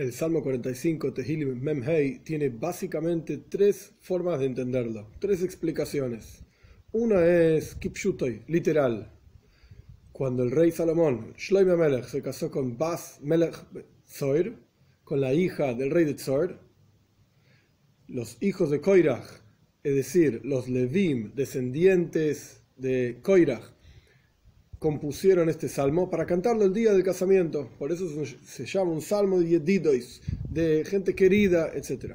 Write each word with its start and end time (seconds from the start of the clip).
El 0.00 0.14
Salmo 0.14 0.42
45, 0.42 1.12
Tehilim 1.12 1.60
Memhei, 1.60 2.20
tiene 2.20 2.48
básicamente 2.48 3.36
tres 3.36 3.92
formas 4.00 4.40
de 4.40 4.46
entenderlo, 4.46 5.10
tres 5.18 5.42
explicaciones. 5.42 6.42
Una 6.90 7.22
es 7.26 7.74
Kipshutoy, 7.74 8.44
literal. 8.46 9.12
Cuando 10.10 10.42
el 10.42 10.52
rey 10.52 10.70
Salomón, 10.70 11.34
Shloime 11.36 11.76
Melech, 11.76 12.06
se 12.06 12.22
casó 12.22 12.50
con 12.50 12.78
Bas 12.78 13.18
Melech 13.20 13.54
Zoir, 14.08 14.56
con 15.04 15.20
la 15.20 15.34
hija 15.34 15.74
del 15.74 15.90
rey 15.90 16.06
de 16.06 16.14
Tzor, 16.14 16.58
los 18.08 18.38
hijos 18.40 18.70
de 18.70 18.80
Koirach, 18.80 19.42
es 19.82 19.94
decir, 19.94 20.40
los 20.44 20.66
Levim, 20.66 21.34
descendientes 21.34 22.62
de 22.78 23.18
Koirach, 23.20 23.74
compusieron 24.80 25.50
este 25.50 25.68
salmo 25.68 26.08
para 26.10 26.24
cantarlo 26.26 26.64
el 26.64 26.72
día 26.72 26.92
del 26.92 27.04
casamiento. 27.04 27.68
Por 27.78 27.92
eso 27.92 28.06
se 28.42 28.64
llama 28.64 28.90
un 28.90 29.02
salmo 29.02 29.38
de 29.38 29.46
Yedidois, 29.46 30.22
de 30.48 30.84
gente 30.86 31.14
querida, 31.14 31.70
etc. 31.74 32.14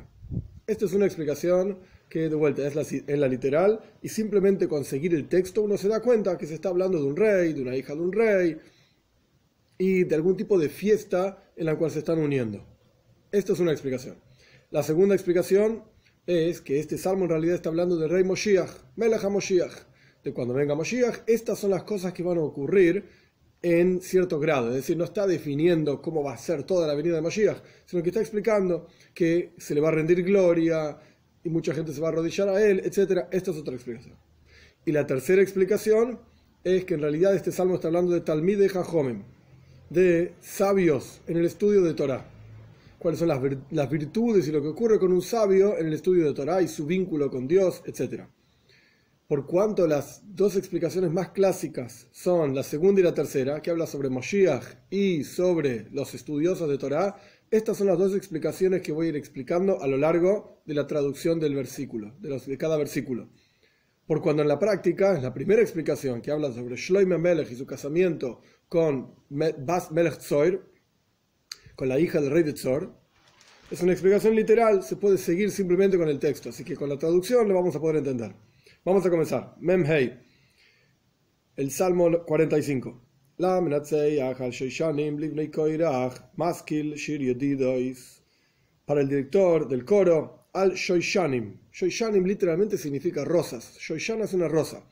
Esta 0.66 0.86
es 0.86 0.94
una 0.94 1.06
explicación 1.06 1.78
que 2.10 2.28
de 2.28 2.36
vuelta 2.36 2.68
es 2.68 2.76
la, 3.08 3.28
literal 3.28 3.82
y 4.02 4.10
simplemente 4.10 4.68
conseguir 4.68 5.14
el 5.14 5.28
texto 5.28 5.62
uno 5.62 5.78
se 5.78 5.88
da 5.88 6.02
cuenta 6.02 6.38
que 6.40 6.48
se 6.48 6.56
está 6.56 6.70
hablando 6.70 6.98
de 6.98 7.06
un 7.06 7.16
rey, 7.16 7.54
de 7.54 7.62
una 7.62 7.78
hija 7.78 7.94
de 7.94 8.02
un 8.02 8.12
rey 8.12 8.58
y 9.78 10.04
de 10.04 10.16
algún 10.16 10.36
tipo 10.36 10.58
de 10.58 10.70
fiesta 10.70 11.52
en 11.56 11.68
la 11.68 11.76
cual 11.76 11.92
se 11.92 12.00
están 12.00 12.18
uniendo. 12.18 12.66
Esta 13.32 13.54
es 13.54 13.60
una 13.60 13.74
explicación. 13.74 14.18
La 14.72 14.82
segunda 14.82 15.14
explicación 15.14 15.84
es 16.26 16.62
que 16.62 16.80
este 16.80 16.98
salmo 16.98 17.26
en 17.26 17.30
realidad 17.30 17.56
está 17.56 17.70
hablando 17.70 17.96
del 17.96 18.10
rey 18.10 18.24
Moshiach, 18.24 18.72
Melech 18.96 19.24
Moshiach 19.24 19.95
de 20.26 20.34
cuando 20.34 20.56
venga 20.56 20.74
Moshiach, 20.74 21.20
estas 21.28 21.60
son 21.60 21.70
las 21.70 21.84
cosas 21.84 22.12
que 22.12 22.24
van 22.24 22.40
a 22.40 22.42
ocurrir 22.42 23.06
en 23.62 24.02
cierto 24.02 24.40
grado. 24.40 24.70
Es 24.70 24.78
decir, 24.78 24.98
no 24.98 25.04
está 25.04 25.28
definiendo 25.28 26.02
cómo 26.02 26.24
va 26.24 26.34
a 26.34 26.38
ser 26.38 26.64
toda 26.64 26.88
la 26.88 26.96
venida 26.96 27.16
de 27.16 27.22
Moshiach, 27.22 27.58
sino 27.86 28.02
que 28.02 28.10
está 28.10 28.22
explicando 28.22 28.88
que 29.14 29.54
se 29.58 29.76
le 29.76 29.82
va 29.82 29.90
a 29.90 29.92
rendir 29.92 30.24
gloria 30.24 30.98
y 31.44 31.50
mucha 31.50 31.76
gente 31.76 31.94
se 31.94 32.02
va 32.02 32.08
a 32.08 32.12
arrodillar 32.12 32.50
a 32.50 32.60
él, 32.60 32.82
etc. 32.84 33.28
Esta 33.32 33.52
es 33.52 33.58
otra 33.58 33.76
explicación. 33.76 34.16
Y 34.84 34.92
la 34.92 35.06
tercera 35.06 35.44
explicación 35.44 36.20
es 36.64 36.86
que 36.86 36.96
en 36.96 37.02
realidad 37.02 37.36
este 37.36 37.52
salmo 37.52 37.76
está 37.76 37.88
hablando 37.90 38.12
de 38.12 38.22
Talmid 38.22 38.58
de 38.58 39.22
de 39.92 40.34
sabios 40.42 41.22
en 41.28 41.38
el 41.38 41.46
estudio 41.46 41.84
de 41.84 41.94
Torah. 41.94 42.26
Cuáles 42.98 43.20
son 43.20 43.28
las, 43.28 43.90
virtudes 43.92 44.48
y 44.48 44.52
lo 44.52 44.60
que 44.60 44.70
ocurre 44.70 44.98
con 44.98 45.14
un 45.14 45.22
sabio 45.22 45.78
en 45.78 45.86
el 45.86 45.94
estudio 45.94 46.26
de 46.26 46.34
Torah 46.34 46.64
y 46.64 46.68
su 46.68 46.88
vínculo 46.88 47.30
con 47.30 47.48
Dios, 47.48 47.84
etcétera 47.86 48.28
por 49.28 49.48
cuanto 49.48 49.88
las 49.88 50.22
dos 50.24 50.56
explicaciones 50.56 51.12
más 51.12 51.30
clásicas 51.30 52.08
son 52.12 52.54
la 52.54 52.62
segunda 52.62 53.02
y 53.02 53.04
la 53.04 53.14
tercera, 53.14 53.62
que 53.62 53.72
habla 53.72 53.88
sobre 53.88 54.10
Moshiach 54.10 54.64
y 54.92 55.24
sobre 55.24 55.90
los 55.92 56.14
estudiosos 56.14 56.70
de 56.70 56.78
Torah, 56.78 57.16
estas 57.50 57.78
son 57.78 57.88
las 57.88 57.98
dos 57.98 58.16
explicaciones 58.16 58.82
que 58.82 58.92
voy 58.92 59.08
a 59.08 59.10
ir 59.10 59.16
explicando 59.16 59.82
a 59.82 59.88
lo 59.88 59.98
largo 59.98 60.62
de 60.66 60.76
la 60.76 60.86
traducción 60.86 61.40
del 61.40 61.56
versículo, 61.56 62.14
de, 62.20 62.30
los, 62.30 62.46
de 62.46 62.58
cada 62.58 62.78
versículo. 62.78 63.30
Por 64.06 64.22
cuando 64.22 64.44
en 64.44 64.48
la 64.48 64.60
práctica, 64.60 65.20
la 65.20 65.34
primera 65.34 65.62
explicación 65.62 66.22
que 66.22 66.30
habla 66.30 66.52
sobre 66.52 66.76
Shloime 66.76 67.18
Melech 67.18 67.52
y 67.52 67.56
su 67.56 67.66
casamiento 67.66 68.42
con 68.70 69.16
Bas 69.30 69.92
Melech 69.92 70.20
Tzoir, 70.20 70.62
con 71.76 71.90
la 71.90 72.00
hija 72.00 72.22
del 72.22 72.30
rey 72.30 72.44
de 72.44 72.54
Tzor, 72.54 72.94
es 73.72 73.82
una 73.82 73.94
explicación 73.94 74.36
literal, 74.36 74.84
se 74.84 74.96
puede 74.96 75.18
seguir 75.18 75.50
simplemente 75.50 75.98
con 75.98 76.08
el 76.08 76.20
texto, 76.20 76.50
así 76.50 76.64
que 76.64 76.76
con 76.76 76.90
la 76.90 77.00
traducción 77.00 77.48
lo 77.48 77.56
vamos 77.56 77.76
a 77.76 77.82
poder 77.82 77.98
entender. 77.98 78.36
Vamos 78.86 79.04
a 79.04 79.10
comenzar. 79.10 79.56
Memhei. 79.60 80.14
El 81.56 81.72
Salmo 81.72 82.24
45. 82.24 83.02
Para 88.86 89.02
el 89.02 89.10
director 89.10 89.68
del 89.68 89.86
coro, 89.86 90.50
al 90.54 90.74
Shoishanim. 90.74 91.58
Shoishanim 91.72 92.26
literalmente 92.26 92.78
significa 92.78 93.26
rosas. 93.26 93.76
Shoishana 93.80 94.26
es 94.26 94.34
una 94.34 94.48
rosa. 94.48 94.88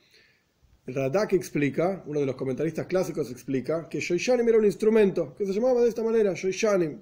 Radak 0.87 1.33
explica, 1.33 2.03
uno 2.07 2.19
de 2.19 2.25
los 2.25 2.35
comentaristas 2.35 2.87
clásicos 2.87 3.29
explica, 3.29 3.87
que 3.87 3.99
Shoishanim 3.99 4.49
era 4.49 4.57
un 4.57 4.65
instrumento 4.65 5.35
que 5.35 5.45
se 5.45 5.53
llamaba 5.53 5.83
de 5.83 5.89
esta 5.89 6.01
manera, 6.01 6.33
Shoishanim. 6.33 6.99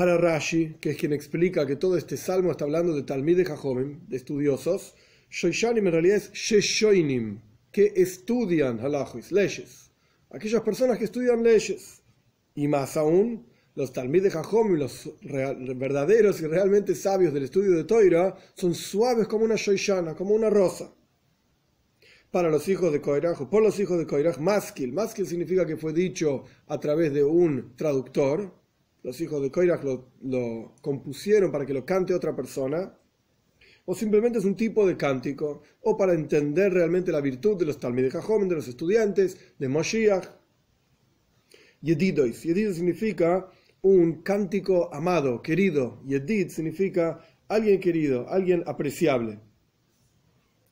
Para 0.00 0.16
Rashi, 0.16 0.76
que 0.80 0.92
es 0.92 0.96
quien 0.96 1.12
explica 1.12 1.66
que 1.66 1.76
todo 1.76 1.98
este 1.98 2.16
salmo 2.16 2.52
está 2.52 2.64
hablando 2.64 2.94
de 2.94 3.02
Talmid 3.02 3.36
de 3.36 3.44
Jajomim, 3.44 4.08
de 4.08 4.16
estudiosos, 4.16 4.94
Shoishanim 5.28 5.86
en 5.88 5.92
realidad 5.92 6.16
es 6.16 6.32
Sheshoinim, 6.32 7.38
que 7.70 7.92
estudian 7.94 8.80
halachis, 8.80 9.30
leyes. 9.30 9.90
Aquellas 10.30 10.62
personas 10.62 10.96
que 10.96 11.04
estudian 11.04 11.42
leyes. 11.42 12.00
Y 12.54 12.66
más 12.66 12.96
aún, 12.96 13.44
los 13.74 13.92
Talmid 13.92 14.22
de 14.22 14.30
los 14.30 15.10
verdaderos 15.76 16.40
y 16.40 16.46
realmente 16.46 16.94
sabios 16.94 17.34
del 17.34 17.42
estudio 17.42 17.72
de 17.72 17.84
Toira, 17.84 18.34
son 18.54 18.74
suaves 18.74 19.28
como 19.28 19.44
una 19.44 19.56
Shoishana, 19.56 20.14
como 20.14 20.34
una 20.34 20.48
rosa. 20.48 20.94
Para 22.30 22.48
los 22.48 22.66
hijos 22.68 22.90
de 22.90 23.02
Koiraj, 23.02 23.50
por 23.50 23.62
los 23.62 23.78
hijos 23.78 23.98
de 23.98 24.06
Koiraj, 24.06 24.38
maskil. 24.38 24.94
Maskil 24.94 25.26
significa 25.26 25.66
que 25.66 25.76
fue 25.76 25.92
dicho 25.92 26.44
a 26.68 26.80
través 26.80 27.12
de 27.12 27.22
un 27.22 27.76
traductor, 27.76 28.59
los 29.02 29.20
hijos 29.20 29.42
de 29.42 29.50
Koirach 29.50 29.82
lo, 29.84 30.74
compusieron 30.80 31.50
para 31.50 31.66
que 31.66 31.74
lo 31.74 31.84
cante 31.84 32.14
otra 32.14 32.34
persona, 32.34 32.96
o 33.86 33.94
simplemente 33.94 34.38
es 34.38 34.44
un 34.44 34.56
tipo 34.56 34.86
de 34.86 34.96
cántico, 34.96 35.62
o 35.82 35.96
para 35.96 36.12
entender 36.12 36.72
realmente 36.72 37.10
la 37.10 37.20
virtud 37.20 37.56
de 37.56 37.64
los 37.64 37.78
Talmud 37.80 38.02
de 38.02 38.10
de 38.10 38.54
los 38.54 38.68
estudiantes, 38.68 39.54
de 39.58 39.68
Moshiach. 39.68 40.28
Yedidois. 41.82 42.42
Yedid 42.42 42.72
significa 42.72 43.50
un 43.82 44.22
cántico 44.22 44.92
amado, 44.92 45.40
querido. 45.42 46.02
Yedid 46.06 46.50
significa 46.50 47.24
alguien 47.48 47.80
querido, 47.80 48.28
alguien 48.28 48.62
apreciable. 48.66 49.40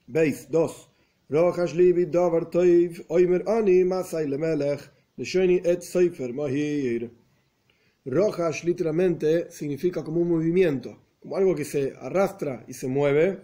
Veis, 0.06 0.50
dos. 0.50 0.90
Oimer 3.08 3.44
ani 3.46 3.84
masai 3.84 4.26
lemelech, 4.26 4.80
et 5.18 5.82
seifer 5.82 6.32
mahir. 6.32 7.10
Rojas 8.04 8.64
literalmente 8.64 9.50
significa 9.50 10.02
como 10.02 10.20
un 10.20 10.30
movimiento, 10.30 10.98
como 11.20 11.36
algo 11.36 11.54
que 11.54 11.64
se 11.64 11.94
arrastra 12.00 12.64
y 12.68 12.74
se 12.74 12.88
mueve. 12.88 13.42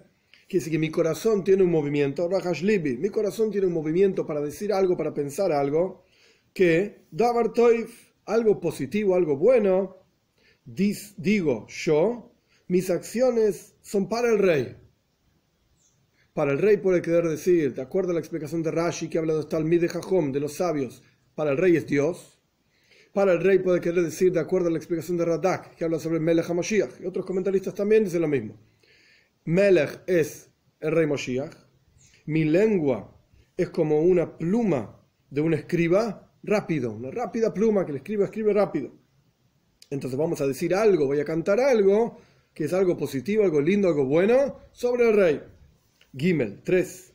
Quiere 0.49 0.61
decir 0.61 0.73
que 0.73 0.79
mi 0.79 0.91
corazón 0.91 1.45
tiene 1.45 1.63
un 1.63 1.71
movimiento, 1.71 2.29
Rojas 2.29 2.63
Libi, 2.63 2.97
mi 2.97 3.09
corazón 3.11 3.51
tiene 3.51 3.67
un 3.67 3.73
movimiento 3.73 4.27
para 4.27 4.41
decir 4.41 4.73
algo, 4.73 4.97
para 4.97 5.15
pensar 5.15 5.53
algo, 5.53 6.05
que 6.53 7.07
Davar 7.11 7.53
Toif, 7.53 8.13
algo 8.27 8.61
positivo, 8.61 9.15
algo 9.15 9.37
bueno, 9.37 9.97
digo 10.65 11.67
yo, 11.69 12.33
mis 12.69 12.91
acciones 12.91 13.75
son 13.83 14.09
para 14.09 14.31
el 14.31 14.39
rey. 14.39 14.77
Para 16.33 16.53
el 16.53 16.59
rey 16.59 16.79
puede 16.79 17.03
querer 17.03 17.29
decir, 17.29 17.75
de 17.75 17.83
acuerdo 17.83 18.11
a 18.11 18.15
la 18.15 18.21
explicación 18.21 18.63
de 18.63 18.71
Rashi 18.71 19.09
que 19.09 19.19
habla 19.19 19.35
de 19.35 19.45
Talmid 19.45 19.81
de 19.81 19.89
Jajom, 19.89 20.33
de 20.33 20.41
los 20.41 20.55
sabios, 20.55 21.03
para 21.35 21.51
el 21.53 21.57
rey 21.57 21.77
es 21.77 21.87
Dios 21.87 22.35
para 23.15 23.33
el 23.33 23.41
rey 23.41 23.61
puede 23.61 23.81
querer 23.81 24.03
decir, 24.03 24.33
de 24.33 24.41
acuerdo 24.41 24.69
a 24.69 24.73
la 24.73 24.77
explicación 24.77 25.17
de 25.17 25.25
Radak, 25.25 25.77
que 25.77 25.85
habla 25.85 26.01
sobre 26.01 26.19
Melech 26.19 26.51
HaMashiach. 26.51 27.01
Y 27.01 27.07
otros 27.07 27.25
comentaristas 27.25 27.73
también 27.73 28.05
dicen 28.05 28.21
lo 28.21 28.29
mismo. 28.29 28.59
Melech 29.45 30.03
es 30.09 30.51
el 30.81 30.93
rey 30.93 31.07
Moshiach. 31.07 31.55
Mi 32.27 32.45
lengua 32.45 33.17
es 33.57 33.71
como 33.71 34.03
una 34.03 34.37
pluma 34.37 35.01
de 35.31 35.41
un 35.41 35.55
escriba 35.55 36.35
rápido, 36.43 36.93
una 36.93 37.13
rápida 37.13 37.55
pluma 37.55 37.85
que 37.87 37.93
el 37.93 37.99
escriba 37.99 38.25
escribe 38.25 38.53
rápido. 38.53 38.93
Entonces 39.91 40.19
vamos 40.19 40.41
a 40.41 40.47
decir 40.49 40.75
algo, 40.75 41.07
voy 41.07 41.21
a 41.21 41.25
cantar 41.25 41.61
algo 41.61 42.19
que 42.53 42.65
es 42.65 42.73
algo 42.73 42.97
positivo, 42.97 43.45
algo 43.45 43.61
lindo, 43.61 43.87
algo 43.87 44.07
bueno 44.07 44.59
sobre 44.73 45.09
el 45.09 45.17
rey. 45.17 45.43
Gimel 46.17 46.63
3. 46.65 47.14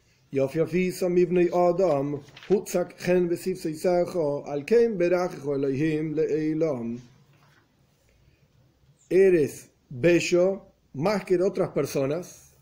Eres 9.09 9.71
bello 9.89 10.67
más 10.93 11.25
que 11.25 11.41
otras 11.41 11.69
personas 11.69 12.53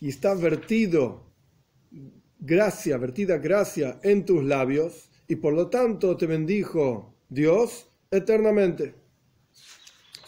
y 0.00 0.08
está 0.08 0.34
vertido 0.34 1.22
gracia, 2.40 2.96
vertida 2.98 3.38
gracia 3.38 4.00
en 4.02 4.24
tus 4.24 4.42
labios 4.42 5.08
y 5.28 5.36
por 5.36 5.52
lo 5.52 5.68
tanto 5.68 6.16
te 6.16 6.26
bendijo 6.26 7.14
Dios 7.28 7.86
eternamente. 8.10 8.94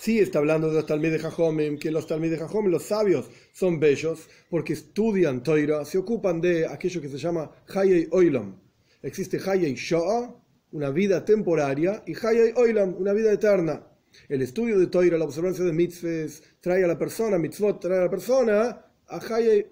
Sí 0.00 0.18
está 0.18 0.38
hablando 0.38 0.70
de 0.70 0.76
los 0.76 0.86
Talmud 0.86 1.10
de 1.10 1.18
Jajomim, 1.18 1.78
que 1.78 1.90
los 1.90 2.06
Talmud 2.06 2.30
de 2.30 2.38
Jajomim, 2.38 2.70
los 2.70 2.84
sabios, 2.84 3.28
son 3.52 3.78
bellos 3.78 4.30
porque 4.48 4.72
estudian 4.72 5.42
Toira, 5.42 5.84
se 5.84 5.98
ocupan 5.98 6.40
de 6.40 6.66
aquello 6.66 7.02
que 7.02 7.08
se 7.10 7.18
llama 7.18 7.50
Hayei 7.68 8.08
Oilam. 8.10 8.58
Existe 9.02 9.38
Hayei 9.38 9.74
Shoah, 9.74 10.34
una 10.72 10.88
vida 10.88 11.22
temporaria, 11.22 12.02
y 12.06 12.14
Hayei 12.14 12.54
Oilam, 12.56 12.94
una 12.98 13.12
vida 13.12 13.30
eterna. 13.30 13.86
El 14.26 14.40
estudio 14.40 14.78
de 14.78 14.86
Toira, 14.86 15.18
la 15.18 15.26
observancia 15.26 15.66
de 15.66 15.72
mitzvahs, 15.74 16.44
trae 16.62 16.82
a 16.82 16.86
la 16.86 16.96
persona, 16.96 17.36
mitzvot 17.36 17.78
trae 17.78 17.98
a 17.98 18.04
la 18.04 18.10
persona 18.10 18.82
a 19.06 19.18
Hayei 19.18 19.66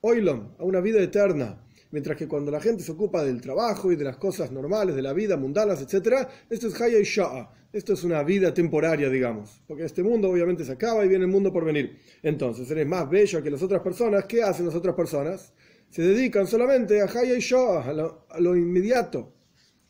Oilam, 0.00 0.56
a 0.58 0.64
una 0.64 0.80
vida 0.80 1.00
eterna. 1.00 1.64
Mientras 1.92 2.16
que 2.16 2.28
cuando 2.28 2.50
la 2.50 2.60
gente 2.60 2.84
se 2.84 2.92
ocupa 2.92 3.24
del 3.24 3.40
trabajo 3.40 3.90
y 3.90 3.96
de 3.96 4.04
las 4.04 4.16
cosas 4.16 4.52
normales 4.52 4.94
de 4.94 5.02
la 5.02 5.12
vida, 5.12 5.36
mundanas, 5.36 5.82
etc., 5.82 6.28
esto 6.48 6.68
es 6.68 6.80
Haya 6.80 6.98
y 6.98 7.04
Sha'a. 7.04 7.52
Esto 7.72 7.92
es 7.92 8.04
una 8.04 8.22
vida 8.22 8.52
temporaria, 8.54 9.08
digamos. 9.08 9.62
Porque 9.66 9.84
este 9.84 10.02
mundo 10.02 10.30
obviamente 10.30 10.64
se 10.64 10.72
acaba 10.72 11.04
y 11.04 11.08
viene 11.08 11.24
el 11.24 11.30
mundo 11.30 11.52
por 11.52 11.64
venir. 11.64 11.98
Entonces, 12.22 12.70
eres 12.70 12.86
más 12.86 13.08
bello 13.08 13.42
que 13.42 13.50
las 13.50 13.62
otras 13.62 13.80
personas. 13.80 14.24
¿Qué 14.24 14.42
hacen 14.42 14.66
las 14.66 14.74
otras 14.74 14.94
personas? 14.94 15.52
Se 15.88 16.02
dedican 16.02 16.46
solamente 16.46 17.00
a 17.00 17.04
Haya 17.04 17.34
y 17.34 17.40
Sha'a, 17.40 17.90
a 18.28 18.40
lo, 18.40 18.56
inmediato, 18.56 19.32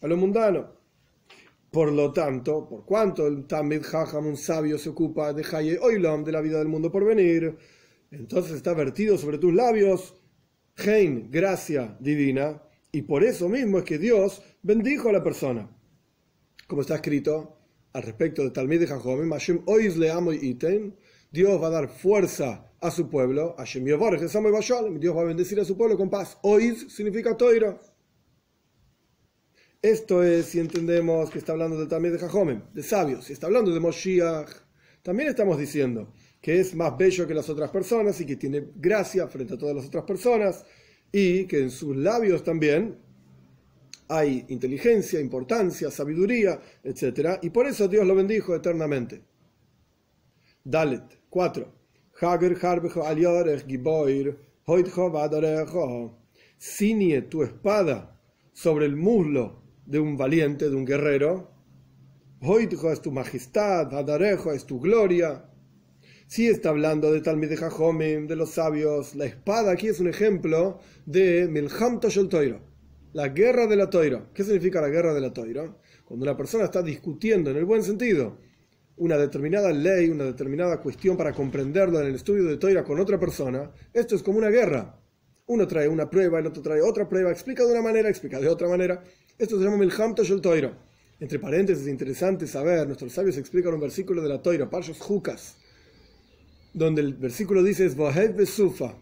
a 0.01 0.07
lo 0.07 0.17
mundano. 0.17 0.81
Por 1.71 1.93
lo 1.93 2.13
tanto, 2.13 2.67
por 2.69 2.85
cuanto 2.85 3.27
el 3.27 3.47
Tamid 3.47 3.85
Hajam, 3.85 4.27
un 4.27 4.37
sabio, 4.37 4.77
se 4.77 4.89
ocupa 4.89 5.33
de 5.33 5.45
Haye 5.53 5.79
Oilam, 5.79 6.25
de 6.25 6.33
la 6.33 6.41
vida 6.41 6.59
del 6.59 6.69
mundo 6.69 6.91
por 6.91 7.05
venir, 7.05 7.57
entonces 8.11 8.57
está 8.57 8.75
vertido 8.75 9.17
sobre 9.17 9.39
tus 9.39 9.55
labios 9.55 10.20
Hein, 10.83 11.29
gracia 11.31 11.97
divina, 12.01 12.63
y 12.93 13.03
por 13.03 13.23
eso 13.23 13.49
mismo 13.49 13.79
es 13.79 13.85
que 13.85 13.99
Dios 13.99 14.43
bendijo 14.63 15.09
a 15.09 15.13
la 15.13 15.23
persona. 15.23 15.69
Como 16.67 16.83
está 16.83 16.95
escrito 16.95 17.59
al 17.93 18.03
respecto 18.03 18.43
de 18.43 18.51
Talmid 18.51 18.81
de 18.81 18.87
Jajomim, 18.87 19.31
le 19.97 20.11
amo 20.11 20.33
Dios 21.31 21.63
va 21.63 21.67
a 21.67 21.71
dar 21.71 21.89
fuerza 21.89 22.73
a 22.81 22.91
su 22.91 23.09
pueblo, 23.09 23.55
Dios 24.99 25.17
va 25.17 25.21
a 25.21 25.25
bendecir 25.25 25.61
a 25.61 25.65
su 25.65 25.77
pueblo 25.77 25.97
con 25.97 26.09
paz. 26.09 26.39
Oiz 26.43 26.93
significa 26.93 27.37
toiro. 27.37 27.79
Esto 29.83 30.23
es 30.23 30.47
si 30.47 30.61
entendemos 30.61 31.31
que 31.31 31.39
está 31.39 31.53
hablando 31.53 31.79
del 31.79 31.89
Talmid 31.89 32.13
de 32.13 32.19
Jajomim, 32.19 32.63
de 32.73 32.83
sabios. 32.83 33.25
Si 33.27 33.33
está 33.33 33.47
hablando 33.47 33.73
de 33.73 33.81
Moshiach, 33.81 34.51
también 35.03 35.29
estamos 35.29 35.59
diciendo 35.59 36.13
que 36.41 36.61
es 36.61 36.75
más 36.75 36.97
bello 36.97 37.27
que 37.27 37.35
las 37.35 37.49
otras 37.49 37.71
personas 37.71 38.21
y 38.21 38.27
que 38.27 38.37
tiene 38.37 38.69
gracia 38.77 39.27
frente 39.29 39.55
a 39.55 39.59
todas 39.59 39.77
las 39.77 39.87
otras 39.87 40.05
personas 40.05 40.65
y 41.13 41.45
que 41.47 41.59
en 41.61 41.71
sus 41.71 41.97
labios 41.97 42.43
también 42.43 42.99
hay 44.09 44.45
inteligencia, 44.49 45.21
importancia, 45.21 45.91
sabiduría, 45.91 46.61
etc. 46.83 47.39
Y 47.43 47.51
por 47.51 47.67
eso 47.67 47.87
Dios 47.87 48.07
lo 48.07 48.15
bendijo 48.15 48.55
eternamente. 48.55 49.23
Dalet 50.65 51.21
4. 51.31 51.73
Ciñe 56.59 57.23
tu 57.23 57.43
espada 57.43 58.21
sobre 58.53 58.87
el 58.87 58.97
muslo 58.97 59.63
de 59.87 60.01
un 60.01 60.17
valiente, 60.17 60.69
de 60.69 60.77
un 60.77 60.85
guerrero. 60.85 61.51
Hoitjo 62.43 62.93
es 62.93 63.01
tu 63.01 63.13
majestad, 63.13 63.95
Adarejo 63.95 64.53
es 64.53 64.67
tu 64.67 64.81
gloria. 64.81 65.50
Si 66.31 66.47
está 66.47 66.69
hablando 66.69 67.11
de 67.11 67.23
Talmid 67.23 67.49
de 67.49 67.57
Jajomim, 67.57 68.29
de 68.29 68.37
los 68.37 68.51
sabios. 68.51 69.17
La 69.17 69.25
espada 69.25 69.73
aquí 69.73 69.89
es 69.89 69.99
un 69.99 70.07
ejemplo 70.07 70.79
de 71.05 71.49
Milham 71.49 71.99
Toshel 71.99 72.29
Toiro, 72.29 72.61
la 73.13 73.31
guerra 73.31 73.67
de 73.67 73.75
la 73.75 73.91
Toiro. 73.91 74.33
¿Qué 74.33 74.45
significa 74.45 74.81
la 74.81 74.91
guerra 74.91 75.13
de 75.13 75.21
la 75.21 75.33
Toiro? 75.33 75.81
Cuando 76.05 76.23
una 76.23 76.37
persona 76.37 76.67
está 76.67 76.83
discutiendo 76.83 77.51
en 77.51 77.57
el 77.57 77.65
buen 77.65 77.83
sentido 77.83 78.39
una 78.99 79.17
determinada 79.17 79.73
ley, 79.73 80.09
una 80.09 80.23
determinada 80.23 80.81
cuestión 80.81 81.17
para 81.17 81.33
comprenderlo 81.33 82.01
en 82.01 82.07
el 82.07 82.15
estudio 82.15 82.45
de 82.45 82.59
Toira 82.59 82.85
con 82.85 83.01
otra 83.01 83.19
persona, 83.19 83.69
esto 83.93 84.15
es 84.15 84.23
como 84.23 84.39
una 84.39 84.51
guerra. 84.51 85.03
Uno 85.47 85.67
trae 85.67 85.89
una 85.89 86.09
prueba, 86.09 86.39
el 86.39 86.47
otro 86.47 86.63
trae 86.63 86.81
otra 86.81 87.09
prueba, 87.09 87.33
explica 87.33 87.65
de 87.65 87.73
una 87.73 87.83
manera, 87.83 88.09
explica 88.09 88.39
de 88.39 88.47
otra 88.47 88.69
manera. 88.69 89.03
Esto 89.37 89.59
se 89.59 89.65
llama 89.65 89.79
Milham 89.79 90.15
Toshel 90.15 90.41
Toiro. 90.41 90.77
Entre 91.19 91.41
paréntesis, 91.41 91.83
es 91.83 91.91
interesante 91.91 92.47
saber, 92.47 92.87
nuestros 92.87 93.13
sabios 93.13 93.37
explican 93.37 93.75
un 93.75 93.81
versículo 93.81 94.23
de 94.23 94.29
la 94.29 94.41
Toira, 94.41 94.71
Parshos 94.71 95.01
Jukas 95.01 95.57
donde 96.73 97.03
el 97.03 97.15
versículo 97.15 97.63
dice 97.63 97.87
es 97.87 97.97
Besufa, 97.97 98.97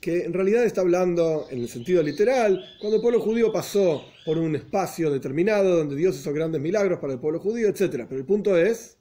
que 0.00 0.24
en 0.24 0.32
realidad 0.32 0.64
está 0.64 0.80
hablando 0.80 1.46
en 1.50 1.60
el 1.60 1.68
sentido 1.68 2.02
literal, 2.02 2.64
cuando 2.80 2.96
el 2.96 3.02
pueblo 3.02 3.20
judío 3.20 3.52
pasó 3.52 4.02
por 4.24 4.38
un 4.38 4.56
espacio 4.56 5.10
determinado 5.10 5.76
donde 5.76 5.96
Dios 5.96 6.16
hizo 6.18 6.32
grandes 6.32 6.60
milagros 6.60 6.98
para 7.00 7.12
el 7.12 7.20
pueblo 7.20 7.38
judío, 7.38 7.68
etc. 7.68 8.06
Pero 8.08 8.16
el 8.16 8.24
punto 8.24 8.56
es, 8.56 8.98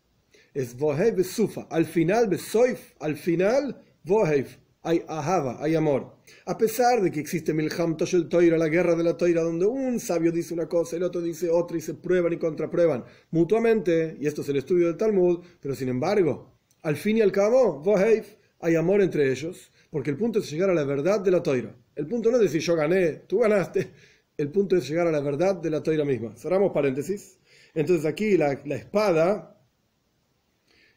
es 0.53 0.75
Besufa, 0.77 1.67
al 1.69 1.85
final, 1.85 2.27
Besoif, 2.27 2.91
al 2.99 3.15
final, 3.15 3.81
Vohev, 4.03 4.47
hay 4.81 5.03
ahava, 5.07 5.63
hay 5.63 5.75
amor. 5.75 6.17
A 6.45 6.57
pesar 6.57 7.01
de 7.01 7.11
que 7.11 7.19
existe 7.19 7.53
Milham 7.53 7.95
Toshel 7.95 8.27
Toira, 8.27 8.57
la 8.57 8.67
guerra 8.67 8.95
de 8.95 9.03
la 9.03 9.15
Toira, 9.15 9.41
donde 9.41 9.65
un 9.65 9.99
sabio 9.99 10.31
dice 10.31 10.53
una 10.53 10.67
cosa, 10.67 10.97
el 10.97 11.03
otro 11.03 11.21
dice 11.21 11.49
otra 11.49 11.77
y 11.77 11.81
se 11.81 11.93
prueban 11.93 12.33
y 12.33 12.37
contraprueban 12.37 13.05
mutuamente, 13.31 14.17
y 14.19 14.27
esto 14.27 14.41
es 14.41 14.49
el 14.49 14.57
estudio 14.57 14.87
del 14.87 14.97
Talmud, 14.97 15.39
pero 15.61 15.75
sin 15.75 15.89
embargo, 15.89 16.58
al 16.81 16.95
fin 16.95 17.17
y 17.17 17.21
al 17.21 17.31
cabo, 17.31 17.83
hay 18.61 18.75
amor 18.75 19.01
entre 19.01 19.31
ellos, 19.31 19.71
porque 19.89 20.11
el 20.11 20.17
punto 20.17 20.39
es 20.39 20.49
llegar 20.49 20.69
a 20.69 20.73
la 20.73 20.83
verdad 20.83 21.19
de 21.19 21.31
la 21.31 21.43
toira. 21.43 21.75
El 21.95 22.07
punto 22.07 22.31
no 22.31 22.37
es 22.37 22.43
decir 22.43 22.61
yo 22.61 22.75
gané, 22.75 23.23
tú 23.27 23.39
ganaste. 23.39 23.91
El 24.37 24.51
punto 24.51 24.77
es 24.77 24.87
llegar 24.87 25.07
a 25.07 25.11
la 25.11 25.19
verdad 25.19 25.55
de 25.55 25.69
la 25.69 25.83
toira 25.83 26.05
misma. 26.05 26.33
Cerramos 26.37 26.71
paréntesis. 26.71 27.39
Entonces 27.73 28.05
aquí 28.05 28.37
la, 28.37 28.53
espada, 28.53 29.61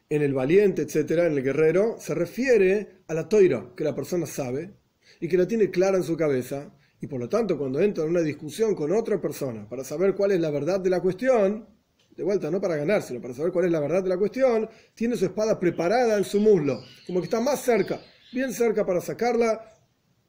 en 0.09 0.21
el 0.21 0.33
valiente, 0.33 0.83
etcétera, 0.83 1.27
en 1.27 1.33
el 1.33 1.43
guerrero, 1.43 1.97
se 1.99 2.13
refiere 2.13 3.03
a 3.07 3.13
la 3.13 3.27
toira 3.27 3.73
que 3.75 3.83
la 3.83 3.93
persona 3.93 4.25
sabe 4.25 4.73
y 5.19 5.27
que 5.27 5.37
la 5.37 5.47
tiene 5.47 5.69
clara 5.69 5.97
en 5.97 6.03
su 6.03 6.15
cabeza. 6.15 6.73
Y 7.01 7.07
por 7.07 7.19
lo 7.19 7.27
tanto, 7.27 7.57
cuando 7.57 7.81
entra 7.81 8.05
en 8.05 8.11
una 8.11 8.21
discusión 8.21 8.75
con 8.75 8.93
otra 8.93 9.19
persona 9.19 9.67
para 9.67 9.83
saber 9.83 10.15
cuál 10.15 10.31
es 10.31 10.39
la 10.39 10.49
verdad 10.49 10.79
de 10.79 10.89
la 10.89 11.01
cuestión, 11.01 11.67
de 12.15 12.23
vuelta, 12.23 12.51
no 12.51 12.61
para 12.61 12.75
ganar, 12.75 13.01
sino 13.01 13.19
para 13.21 13.33
saber 13.33 13.51
cuál 13.51 13.65
es 13.65 13.71
la 13.71 13.79
verdad 13.79 14.03
de 14.03 14.09
la 14.09 14.17
cuestión, 14.17 14.69
tiene 14.93 15.15
su 15.15 15.25
espada 15.25 15.59
preparada 15.59 16.17
en 16.17 16.23
su 16.23 16.39
muslo, 16.39 16.81
como 17.07 17.19
que 17.19 17.25
está 17.25 17.39
más 17.39 17.61
cerca, 17.61 18.01
bien 18.31 18.53
cerca 18.53 18.85
para 18.85 19.01
sacarla 19.01 19.69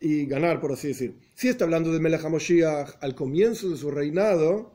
y 0.00 0.26
ganar, 0.26 0.60
por 0.60 0.72
así 0.72 0.88
decir. 0.88 1.18
Si 1.34 1.48
está 1.48 1.64
hablando 1.64 1.92
de 1.92 2.00
Melech 2.00 2.24
al 3.00 3.14
comienzo 3.14 3.70
de 3.70 3.76
su 3.76 3.90
reinado, 3.90 4.74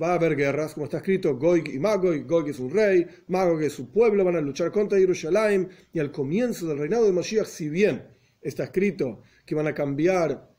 va 0.00 0.12
a 0.12 0.14
haber 0.14 0.36
guerras, 0.36 0.74
como 0.74 0.84
está 0.84 0.98
escrito, 0.98 1.36
Goig 1.36 1.68
y 1.74 1.78
Magog, 1.78 2.26
Gog 2.26 2.48
es 2.48 2.58
un 2.58 2.70
rey, 2.70 3.06
Magog 3.28 3.62
es 3.62 3.72
su 3.72 3.90
pueblo, 3.90 4.24
van 4.24 4.36
a 4.36 4.40
luchar 4.40 4.70
contra 4.70 4.98
Jerusalén, 4.98 5.68
y 5.92 5.98
al 5.98 6.10
comienzo 6.10 6.66
del 6.66 6.78
reinado 6.78 7.04
de 7.04 7.12
Moshiach, 7.12 7.46
si 7.46 7.68
bien 7.68 8.06
está 8.40 8.64
escrito 8.64 9.22
que 9.44 9.54
van 9.54 9.66
a 9.66 9.74
cambiar 9.74 10.49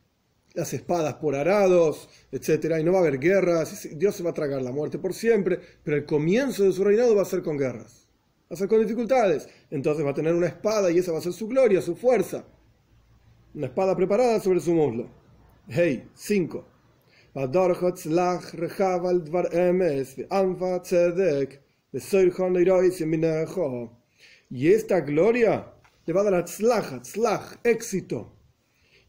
las 0.53 0.73
espadas 0.73 1.15
por 1.15 1.35
arados, 1.35 2.09
etcétera, 2.31 2.79
y 2.79 2.83
no 2.83 2.91
va 2.91 2.99
a 2.99 3.01
haber 3.01 3.19
guerras, 3.19 3.87
Dios 3.93 4.15
se 4.15 4.23
va 4.23 4.31
a 4.31 4.33
tragar 4.33 4.61
la 4.61 4.71
muerte 4.71 4.99
por 4.99 5.13
siempre, 5.13 5.59
pero 5.83 5.97
el 5.97 6.05
comienzo 6.05 6.63
de 6.63 6.73
su 6.73 6.83
reinado 6.83 7.15
va 7.15 7.21
a 7.21 7.25
ser 7.25 7.41
con 7.41 7.57
guerras, 7.57 8.09
va 8.43 8.55
a 8.55 8.57
ser 8.57 8.67
con 8.67 8.81
dificultades, 8.81 9.47
entonces 9.69 10.05
va 10.05 10.11
a 10.11 10.15
tener 10.15 10.33
una 10.33 10.47
espada 10.47 10.91
y 10.91 10.97
esa 10.97 11.11
va 11.11 11.19
a 11.19 11.21
ser 11.21 11.33
su 11.33 11.47
gloria, 11.47 11.81
su 11.81 11.95
fuerza, 11.95 12.45
una 13.53 13.67
espada 13.67 13.95
preparada 13.95 14.39
sobre 14.39 14.59
su 14.59 14.73
muslo. 14.73 15.09
Hey, 15.67 16.09
5. 16.13 16.65
Y 24.49 24.71
esta 24.71 24.99
gloria 24.99 25.73
le 26.05 26.13
va 26.13 26.21
a 26.21 26.23
dar 26.25 26.45
éxito 27.63 28.40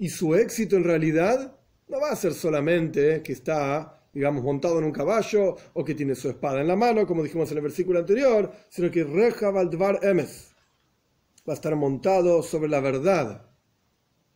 y 0.02 0.08
su 0.08 0.34
éxito 0.34 0.74
en 0.74 0.82
realidad 0.82 1.56
no 1.86 2.00
va 2.00 2.10
a 2.10 2.16
ser 2.16 2.34
solamente 2.34 3.22
que 3.22 3.34
está, 3.34 4.02
digamos, 4.12 4.42
montado 4.42 4.80
en 4.80 4.84
un 4.84 4.90
caballo 4.90 5.54
o 5.74 5.84
que 5.84 5.94
tiene 5.94 6.16
su 6.16 6.28
espada 6.28 6.60
en 6.60 6.66
la 6.66 6.74
mano, 6.74 7.06
como 7.06 7.22
dijimos 7.22 7.52
en 7.52 7.58
el 7.58 7.62
versículo 7.62 8.00
anterior, 8.00 8.50
sino 8.68 8.90
que 8.90 9.04
Reja 9.04 9.52
Valdvar 9.52 10.00
Emes 10.02 10.50
va 11.48 11.52
a 11.52 11.54
estar 11.54 11.76
montado 11.76 12.42
sobre 12.42 12.68
la 12.68 12.80
verdad, 12.80 13.48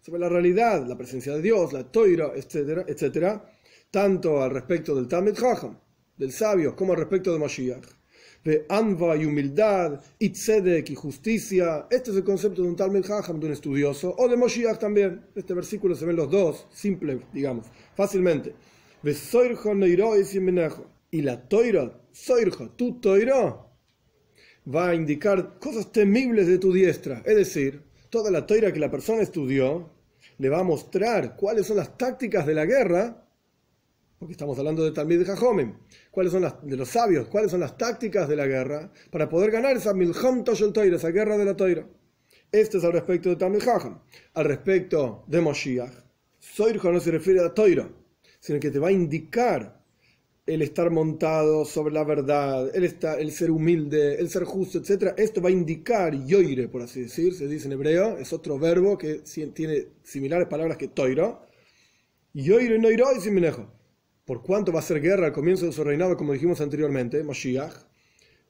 sobre 0.00 0.20
la 0.20 0.28
realidad, 0.28 0.86
la 0.86 0.96
presencia 0.96 1.34
de 1.34 1.42
Dios, 1.42 1.72
la 1.72 1.90
toira, 1.90 2.30
etcétera, 2.36 2.84
etcétera, 2.86 3.50
tanto 3.90 4.40
al 4.40 4.52
respecto 4.52 4.94
del 4.94 5.08
Talmud 5.08 5.34
Chacham, 5.34 5.76
del 6.16 6.30
sabio, 6.30 6.76
como 6.76 6.92
al 6.92 7.00
respecto 7.00 7.32
de 7.32 7.40
Mashiach 7.40 7.88
de 8.44 8.64
anva 8.68 9.16
y 9.16 9.24
humildad, 9.24 10.00
y 10.18 10.30
tzedek 10.30 10.90
y 10.90 10.94
justicia. 10.94 11.86
Este 11.90 12.10
es 12.10 12.16
el 12.16 12.24
concepto 12.24 12.62
de 12.62 12.68
un 12.68 12.76
Talmud 12.76 13.04
Hajam, 13.10 13.40
de 13.40 13.46
un 13.46 13.52
estudioso, 13.52 14.14
o 14.16 14.28
de 14.28 14.36
Moshiach 14.36 14.78
también. 14.78 15.22
Este 15.34 15.54
versículo 15.54 15.94
se 15.94 16.06
ven 16.06 16.16
los 16.16 16.30
dos, 16.30 16.66
simple, 16.72 17.20
digamos, 17.32 17.66
fácilmente. 17.94 18.54
Y 21.10 21.22
la 21.22 21.48
toira, 21.48 22.00
soirjo, 22.12 22.70
tu 22.70 23.00
toira, 23.00 23.66
va 24.74 24.88
a 24.88 24.94
indicar 24.94 25.58
cosas 25.58 25.92
temibles 25.92 26.46
de 26.46 26.58
tu 26.58 26.72
diestra. 26.72 27.22
Es 27.24 27.36
decir, 27.36 27.82
toda 28.10 28.30
la 28.30 28.46
toira 28.46 28.72
que 28.72 28.80
la 28.80 28.90
persona 28.90 29.22
estudió 29.22 29.90
le 30.38 30.48
va 30.48 30.60
a 30.60 30.64
mostrar 30.64 31.36
cuáles 31.36 31.66
son 31.66 31.76
las 31.76 31.96
tácticas 31.96 32.46
de 32.46 32.54
la 32.54 32.66
guerra 32.66 33.25
porque 34.18 34.32
estamos 34.32 34.58
hablando 34.58 34.84
de 34.84 34.92
Talmid 34.92 35.24
Jajomim, 35.24 35.74
cuáles 36.10 36.32
son 36.32 36.42
las, 36.42 36.64
de 36.66 36.76
los 36.76 36.88
sabios, 36.88 37.28
cuáles 37.28 37.50
son 37.50 37.60
las 37.60 37.76
tácticas 37.76 38.28
de 38.28 38.36
la 38.36 38.46
guerra 38.46 38.90
para 39.10 39.28
poder 39.28 39.50
ganar 39.50 39.76
esa 39.76 39.92
Milham 39.92 40.44
Toshel 40.44 40.72
Toira, 40.72 40.96
esa 40.96 41.10
guerra 41.10 41.36
de 41.36 41.44
la 41.44 41.56
Toira. 41.56 41.86
Este 42.50 42.78
es 42.78 42.84
al 42.84 42.92
respecto 42.92 43.28
de 43.28 43.36
Talmid 43.36 43.60
Jajam. 43.60 44.00
Al 44.34 44.44
respecto 44.44 45.24
de 45.26 45.40
Moshiach, 45.40 45.92
Soirjo 46.38 46.92
no 46.92 47.00
se 47.00 47.10
refiere 47.10 47.40
a 47.40 47.52
Toira, 47.52 47.90
sino 48.40 48.60
que 48.60 48.70
te 48.70 48.78
va 48.78 48.88
a 48.88 48.92
indicar 48.92 49.76
el 50.46 50.62
estar 50.62 50.90
montado 50.90 51.64
sobre 51.64 51.92
la 51.92 52.04
verdad, 52.04 52.74
el, 52.74 52.84
estar, 52.84 53.20
el 53.20 53.32
ser 53.32 53.50
humilde, 53.50 54.14
el 54.14 54.30
ser 54.30 54.44
justo, 54.44 54.78
etc. 54.78 55.12
Esto 55.16 55.42
va 55.42 55.48
a 55.48 55.52
indicar 55.52 56.14
yoire, 56.24 56.68
por 56.68 56.82
así 56.82 57.02
decir, 57.02 57.34
se 57.34 57.48
dice 57.48 57.66
en 57.66 57.72
hebreo, 57.72 58.16
es 58.16 58.32
otro 58.32 58.58
verbo 58.58 58.96
que 58.96 59.22
tiene 59.52 59.88
similares 60.04 60.46
palabras 60.46 60.76
que 60.76 60.88
toiro, 60.88 61.42
Por 64.26 64.42
cuánto 64.42 64.72
va 64.72 64.80
a 64.80 64.82
ser 64.82 65.00
guerra 65.00 65.26
al 65.26 65.32
comienzo 65.32 65.66
de 65.66 65.72
su 65.72 65.84
reinado, 65.84 66.16
como 66.16 66.32
dijimos 66.32 66.60
anteriormente, 66.60 67.22
Mashiach, 67.22 67.74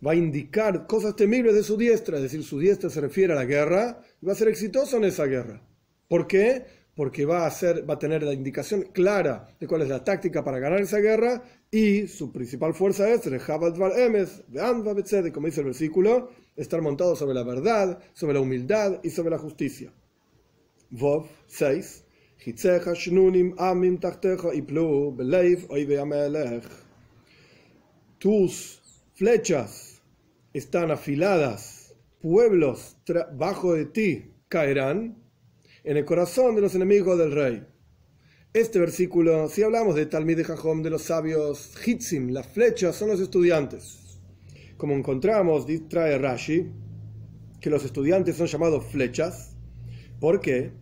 va 0.05 0.13
a 0.13 0.15
indicar 0.15 0.87
cosas 0.87 1.17
temibles 1.17 1.55
de 1.55 1.63
su 1.63 1.77
diestra, 1.77 2.17
es 2.17 2.23
decir, 2.23 2.43
su 2.43 2.59
diestra 2.59 2.89
se 2.89 3.03
refiere 3.03 3.35
a 3.35 3.37
la 3.37 3.45
guerra, 3.45 4.01
y 4.23 4.27
va 4.27 4.33
a 4.33 4.37
ser 4.37 4.49
exitoso 4.49 4.97
en 4.97 5.05
esa 5.05 5.27
guerra. 5.27 5.63
¿Por 6.09 6.27
qué? 6.27 6.65
Porque 6.95 7.27
va 7.27 7.47
a, 7.47 7.99
tener 7.99 8.23
la 8.23 8.33
indicación 8.33 8.85
clara 8.93 9.55
de 9.61 9.67
cuál 9.67 9.83
es 9.83 9.89
la 9.89 10.03
táctica 10.03 10.43
para 10.43 10.59
ganar 10.59 10.81
esa 10.81 10.99
guerra 10.99 11.43
y 11.71 12.07
su 12.07 12.33
principal 12.33 12.73
fuerza 12.73 13.11
es, 13.11 13.21
como 13.21 13.37
dice 15.47 15.61
el 15.61 15.67
versículo, 15.67 16.31
estar 16.57 16.81
montado 16.81 17.15
sobre 17.17 17.35
la 17.35 17.43
verdad, 17.43 17.99
sobre 18.15 18.33
la 18.33 18.41
humildad 18.41 19.01
y 19.03 19.11
sobre 19.11 19.29
la 19.29 19.39
justicia. 19.39 19.93
Vov 20.89 21.27
6. 21.49 22.06
Tus 28.19 28.81
flechas 29.15 30.01
están 30.53 30.91
afiladas, 30.91 31.95
pueblos 32.21 32.97
bajo 33.35 33.75
de 33.75 33.87
ti 33.87 34.31
caerán 34.49 35.17
en 35.85 35.97
el 35.97 36.05
corazón 36.05 36.55
de 36.55 36.63
los 36.63 36.75
enemigos 36.75 37.19
del 37.19 37.33
rey. 37.33 37.67
Este 38.53 38.79
versículo, 38.79 39.49
si 39.49 39.63
hablamos 39.63 39.95
de 39.95 40.07
Talmid 40.07 40.39
de 40.39 40.45
Jajom, 40.45 40.83
de 40.83 40.91
los 40.91 41.03
sabios 41.03 41.75
Hitzim, 41.87 42.31
las 42.31 42.47
flechas 42.47 42.97
son 42.97 43.09
los 43.09 43.21
estudiantes. 43.21 44.19
Como 44.77 44.95
encontramos, 44.95 45.67
trae 45.89 46.17
Rashi, 46.17 46.71
que 47.61 47.71
los 47.71 47.85
estudiantes 47.85 48.37
son 48.37 48.47
llamados 48.47 48.85
flechas. 48.87 49.57
¿Por 50.21 50.41
qué? 50.41 50.73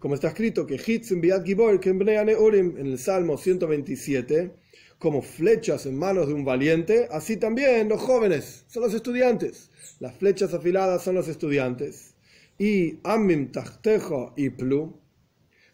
Como 0.00 0.14
está 0.14 0.28
escrito 0.28 0.66
que 0.66 0.76
en 0.76 2.86
el 2.86 2.98
Salmo 2.98 3.36
127, 3.36 4.50
como 4.98 5.20
flechas 5.20 5.84
en 5.84 5.98
manos 5.98 6.26
de 6.26 6.32
un 6.32 6.42
valiente, 6.42 7.06
así 7.10 7.36
también 7.36 7.90
los 7.90 8.00
jóvenes 8.00 8.64
son 8.66 8.84
los 8.84 8.94
estudiantes. 8.94 9.70
Las 9.98 10.16
flechas 10.16 10.54
afiladas 10.54 11.04
son 11.04 11.16
los 11.16 11.28
estudiantes. 11.28 12.14
Y 12.58 12.98
Amim 13.04 13.52
Tachtejo 13.52 14.32
y 14.38 14.48
Plu, 14.48 14.98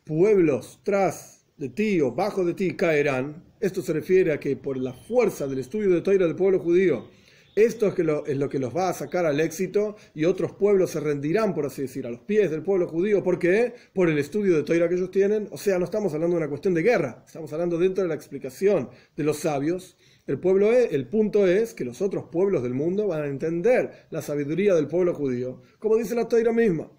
pueblos 0.03 0.81
tras 0.83 1.47
de 1.57 1.69
ti 1.69 2.01
o 2.01 2.11
bajo 2.11 2.45
de 2.45 2.55
ti 2.55 2.75
caerán. 2.75 3.45
Esto 3.61 3.81
se 3.81 3.93
refiere 3.93 4.33
a 4.33 4.41
que 4.41 4.57
por 4.57 4.77
la 4.77 4.93
fuerza 4.93 5.47
del 5.47 5.61
estudio 5.61 5.91
de 5.91 6.01
Toira 6.01 6.27
del 6.27 6.35
pueblo 6.35 6.59
judío, 6.59 7.07
esto 7.57 7.87
es, 7.89 8.37
lo 8.37 8.49
que 8.51 8.59
los 8.59 8.77
va 8.77 8.91
a 8.91 8.93
sacar 8.93 9.25
al 9.25 9.41
éxito 9.41 9.97
y 10.15 10.27
otros 10.27 10.53
pueblos 10.53 10.91
se 10.91 11.01
rendirán, 11.01 11.55
por 11.55 11.65
así 11.65 11.81
decir, 11.81 12.07
a 12.07 12.11
los 12.11 12.21
pies 12.21 12.51
del 12.51 12.63
pueblo 12.63 12.87
judío. 12.87 13.23
¿Por 13.23 13.39
qué? 13.39 13.73
Por 13.95 14.11
el 14.11 14.19
estudio 14.19 14.55
de 14.55 14.63
Toira 14.63 14.91
que 14.91 14.97
ellos 14.97 15.11
tienen. 15.11 15.49
O 15.51 15.57
sea, 15.57 15.79
no 15.79 15.87
estamos 15.87 16.13
hablando 16.13 16.37
de 16.37 16.43
una 16.43 16.51
cuestión 16.51 16.75
de 16.75 16.83
guerra, 16.83 17.25
estamos 17.27 17.51
hablando 17.55 17.79
dentro 17.79 18.03
de 18.03 18.09
la 18.09 18.15
explicación 18.15 18.91
de 19.17 19.25
los 19.25 19.39
sabios. 19.39 19.97
El, 20.27 20.39
pueblo 20.39 20.71
es, 20.71 20.93
el 20.93 21.09
punto 21.09 21.47
es 21.47 21.73
que 21.73 21.87
los 21.87 22.03
otros 22.03 22.27
pueblos 22.31 22.63
del 22.63 22.75
mundo 22.75 23.07
van 23.07 23.23
a 23.23 23.27
entender 23.27 24.07
la 24.11 24.21
sabiduría 24.21 24.75
del 24.75 24.87
pueblo 24.87 25.15
judío, 25.15 25.63
como 25.79 25.97
dice 25.97 26.15
la 26.15 26.29
Toira 26.29 26.53
misma. 26.53 26.91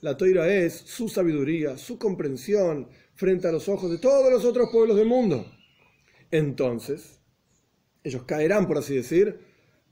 La 0.00 0.16
Toira 0.16 0.54
es 0.54 0.74
su 0.74 1.08
sabiduría, 1.08 1.76
su 1.76 1.98
comprensión 1.98 2.88
frente 3.14 3.48
a 3.48 3.52
los 3.52 3.68
ojos 3.68 3.90
de 3.90 3.98
todos 3.98 4.30
los 4.30 4.44
otros 4.44 4.68
pueblos 4.70 4.96
del 4.96 5.08
mundo. 5.08 5.44
Entonces, 6.30 7.17
ellos 8.08 8.24
caerán, 8.24 8.66
por 8.66 8.78
así 8.78 8.94
decir, 8.94 9.38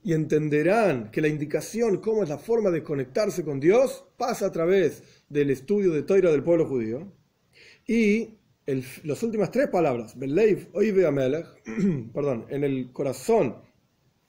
y 0.07 0.13
entenderán 0.13 1.11
que 1.11 1.21
la 1.21 1.29
indicación, 1.29 1.97
cómo 1.99 2.23
es 2.23 2.29
la 2.29 2.39
forma 2.39 2.71
de 2.71 2.83
conectarse 2.83 3.45
con 3.45 3.59
Dios, 3.59 4.05
pasa 4.17 4.47
a 4.47 4.53
través 4.53 5.03
del 5.29 5.51
estudio 5.51 5.93
de 5.93 6.03
Toira 6.03 6.31
del 6.31 6.45
pueblo 6.45 6.67
judío. 6.67 7.13
Y 7.87 8.39
las 9.05 9.23
últimas 9.23 9.51
tres 9.51 9.69
palabras, 9.69 10.17
Beleiv 10.17 10.69
Oive 10.75 11.07
Amelech, 11.07 11.47
perdón, 12.15 12.47
en 12.51 12.65
el 12.65 12.93
corazón 12.93 13.57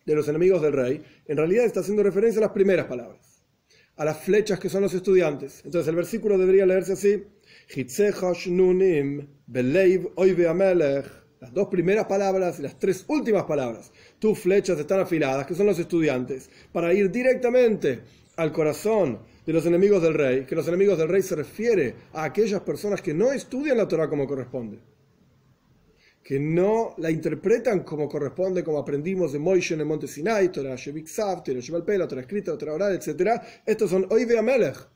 de 0.05 0.15
los 0.15 0.27
enemigos 0.27 0.61
del 0.61 0.73
rey, 0.73 1.03
en 1.27 1.37
realidad 1.37 1.65
está 1.65 1.81
haciendo 1.81 2.01
referencia 2.01 2.39
a 2.39 2.45
las 2.45 2.53
primeras 2.53 2.87
palabras, 2.87 3.43
a 3.97 4.05
las 4.05 4.17
flechas 4.17 4.59
que 4.59 4.69
son 4.69 4.81
los 4.81 4.93
estudiantes. 4.93 5.61
Entonces 5.63 5.87
el 5.89 5.95
versículo 5.95 6.37
debería 6.37 6.65
leerse 6.65 6.93
así: 6.93 7.23
Nunim 8.47 9.27
Beleiv 9.45 10.09
Oive 10.15 10.47
Amelech 10.47 11.26
las 11.39 11.53
dos 11.53 11.67
primeras 11.67 12.05
palabras 12.05 12.59
y 12.59 12.63
las 12.63 12.79
tres 12.79 13.05
últimas 13.07 13.43
palabras. 13.43 13.91
Tus 14.19 14.39
flechas 14.39 14.79
están 14.79 14.99
afiladas, 14.99 15.45
que 15.45 15.55
son 15.55 15.67
los 15.67 15.79
estudiantes, 15.79 16.49
para 16.71 16.93
ir 16.93 17.11
directamente 17.11 18.01
al 18.37 18.51
corazón 18.51 19.19
de 19.45 19.53
los 19.53 19.65
enemigos 19.65 20.01
del 20.01 20.13
rey, 20.13 20.45
que 20.45 20.55
los 20.55 20.67
enemigos 20.67 20.97
del 20.97 21.09
rey 21.09 21.21
se 21.21 21.35
refiere 21.35 21.95
a 22.13 22.23
aquellas 22.25 22.61
personas 22.61 23.01
que 23.01 23.13
no 23.13 23.31
estudian 23.31 23.77
la 23.77 23.87
Torah 23.87 24.09
como 24.09 24.27
corresponde, 24.27 24.79
que 26.23 26.39
no 26.39 26.95
la 26.97 27.09
interpretan 27.09 27.81
como 27.81 28.09
corresponde, 28.09 28.63
como 28.63 28.79
aprendimos 28.79 29.31
de 29.31 29.39
Moishe 29.39 29.75
en 29.75 29.81
el 29.81 29.85
monte 29.85 30.07
Sinai, 30.07 30.51
Torah 30.51 30.75
Shebiksav, 30.75 31.43
Torah 31.43 31.59
Shebalpela, 31.59 32.07
Torah 32.07 32.21
escrita, 32.21 32.57
Torah 32.57 32.73
oral, 32.73 32.95
etc. 32.95 33.41
Estos 33.65 33.89
son 33.89 34.05
Oive 34.09 34.37
Amelech, 34.37 34.87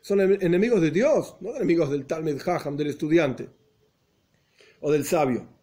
son 0.00 0.20
enemigos 0.20 0.80
de 0.80 0.90
Dios, 0.90 1.36
no 1.40 1.54
enemigos 1.54 1.90
del 1.90 2.06
Talmud 2.06 2.40
Haham, 2.46 2.76
del 2.76 2.88
estudiante 2.88 3.48
o 4.80 4.90
del 4.90 5.04
sabio. 5.04 5.59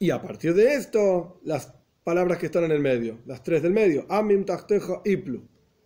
Y 0.00 0.10
a 0.10 0.22
partir 0.22 0.54
de 0.54 0.74
esto, 0.74 1.40
las 1.42 1.74
palabras 2.04 2.38
que 2.38 2.46
están 2.46 2.62
en 2.62 2.70
el 2.70 2.80
medio, 2.80 3.18
las 3.26 3.42
tres 3.42 3.62
del 3.62 3.72
medio, 3.72 4.06
Amim, 4.08 4.44
Tachtejo, 4.44 5.02
Iplu. 5.04 5.42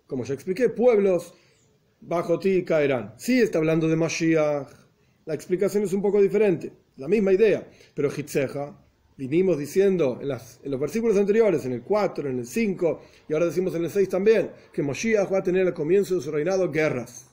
Como 0.06 0.24
ya 0.24 0.34
expliqué, 0.34 0.68
pueblos 0.68 1.32
bajo 2.02 2.38
ti 2.38 2.62
caerán. 2.62 3.14
Sí 3.16 3.40
está 3.40 3.56
hablando 3.56 3.88
de 3.88 3.96
Mashiach. 3.96 4.68
La 5.24 5.32
explicación 5.32 5.84
es 5.84 5.94
un 5.94 6.02
poco 6.02 6.20
diferente, 6.20 6.72
la 6.98 7.08
misma 7.08 7.32
idea. 7.32 7.66
Pero 7.94 8.10
Hitzeja, 8.10 8.76
vinimos 9.16 9.56
diciendo 9.56 10.18
en, 10.20 10.28
los 10.28 10.80
versículos 10.80 11.16
anteriores, 11.16 11.64
en 11.64 11.72
el 11.72 11.82
4, 11.82 12.28
en 12.28 12.40
el 12.40 12.46
5, 12.46 13.00
y 13.30 13.32
ahora 13.32 13.46
decimos 13.46 13.74
en 13.76 13.84
el 13.84 13.90
6 13.90 14.10
también, 14.10 14.50
que 14.74 14.82
Mashiach 14.82 15.32
va 15.32 15.38
a 15.38 15.42
tener 15.42 15.66
al 15.66 15.72
comienzo 15.72 16.16
de 16.16 16.20
su 16.20 16.30
reinado 16.30 16.70
guerras. 16.70 17.28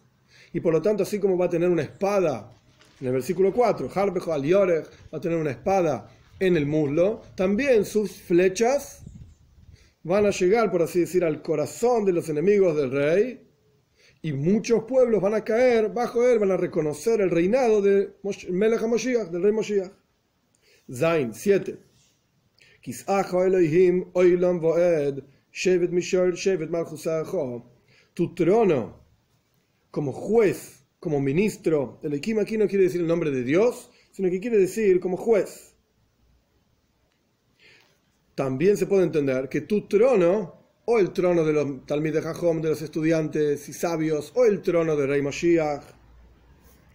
Y 0.53 0.61
por 0.61 0.71
lo 0.71 0.81
tanto, 0.81 1.03
así 1.03 1.19
como 1.19 1.37
va 1.37 1.47
a 1.47 1.49
tener 1.49 1.69
una 1.69 1.81
espada, 1.81 2.53
en 3.01 3.07
el 3.07 3.13
versículo 3.13 3.51
4, 3.51 3.89
Harbejo 3.93 4.31
al 4.31 4.43
va 4.53 5.17
a 5.17 5.21
tener 5.21 5.37
una 5.37 5.51
espada 5.51 6.09
en 6.39 6.55
el 6.55 6.65
muslo, 6.65 7.21
también 7.35 7.85
sus 7.85 8.13
flechas 8.13 9.03
van 10.03 10.25
a 10.25 10.31
llegar, 10.31 10.71
por 10.71 10.81
así 10.81 11.01
decir, 11.01 11.23
al 11.23 11.41
corazón 11.41 12.05
de 12.05 12.13
los 12.13 12.29
enemigos 12.29 12.75
del 12.75 12.91
rey, 12.91 13.45
y 14.21 14.33
muchos 14.33 14.83
pueblos 14.83 15.21
van 15.21 15.33
a 15.33 15.43
caer 15.43 15.93
bajo 15.93 16.27
él, 16.27 16.39
van 16.39 16.51
a 16.51 16.57
reconocer 16.57 17.21
el 17.21 17.29
reinado 17.29 17.81
de 17.81 18.13
Melech 18.49 18.81
HaMoshiach, 18.81 19.29
del 19.29 19.43
rey 19.43 19.51
Moshiach. 19.51 19.91
Zain 20.91 21.33
7. 21.33 21.77
Tu 28.13 28.35
trono 28.35 28.99
como 29.91 30.11
juez, 30.11 30.85
como 30.99 31.21
ministro, 31.21 31.99
el 32.03 32.13
Ekim 32.13 32.39
aquí 32.39 32.57
no 32.57 32.67
quiere 32.67 32.85
decir 32.85 33.01
el 33.01 33.07
nombre 33.07 33.31
de 33.31 33.43
Dios, 33.43 33.89
sino 34.11 34.29
que 34.29 34.39
quiere 34.39 34.57
decir 34.57 34.99
como 34.99 35.15
juez 35.17 35.68
también 38.39 38.77
se 38.77 38.85
puede 38.85 39.03
entender 39.03 39.49
que 39.49 39.59
tu 39.59 39.81
trono, 39.81 40.53
o 40.85 40.97
el 40.97 41.11
trono 41.11 41.43
de 41.43 41.51
los 41.51 41.85
Talmid 41.85 42.13
de 42.13 42.21
Jajom, 42.21 42.61
de 42.61 42.69
los 42.69 42.81
estudiantes 42.81 43.67
y 43.67 43.73
sabios, 43.73 44.31
o 44.33 44.45
el 44.45 44.61
trono 44.61 44.95
de 44.95 45.07
Rey 45.07 45.21
Mashiach, 45.21 45.83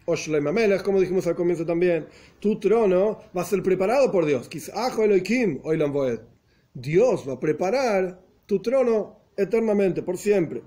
o 0.07 0.17
Shloim 0.17 0.47
como 0.83 1.03
dijimos 1.03 1.27
al 1.27 1.35
comienzo 1.35 1.67
también, 1.67 2.07
tu 2.41 2.59
trono 2.59 3.21
va 3.37 3.43
a 3.43 3.45
ser 3.45 3.63
preparado 3.63 4.11
por 4.11 4.25
Dios. 4.25 4.49
Dios 6.73 7.29
va 7.29 7.33
a 7.35 7.41
preparar 7.41 8.23
tu 8.47 8.63
trono 8.63 9.19
eternamente, 9.37 10.03
por 10.03 10.17
siempre. 10.17 10.63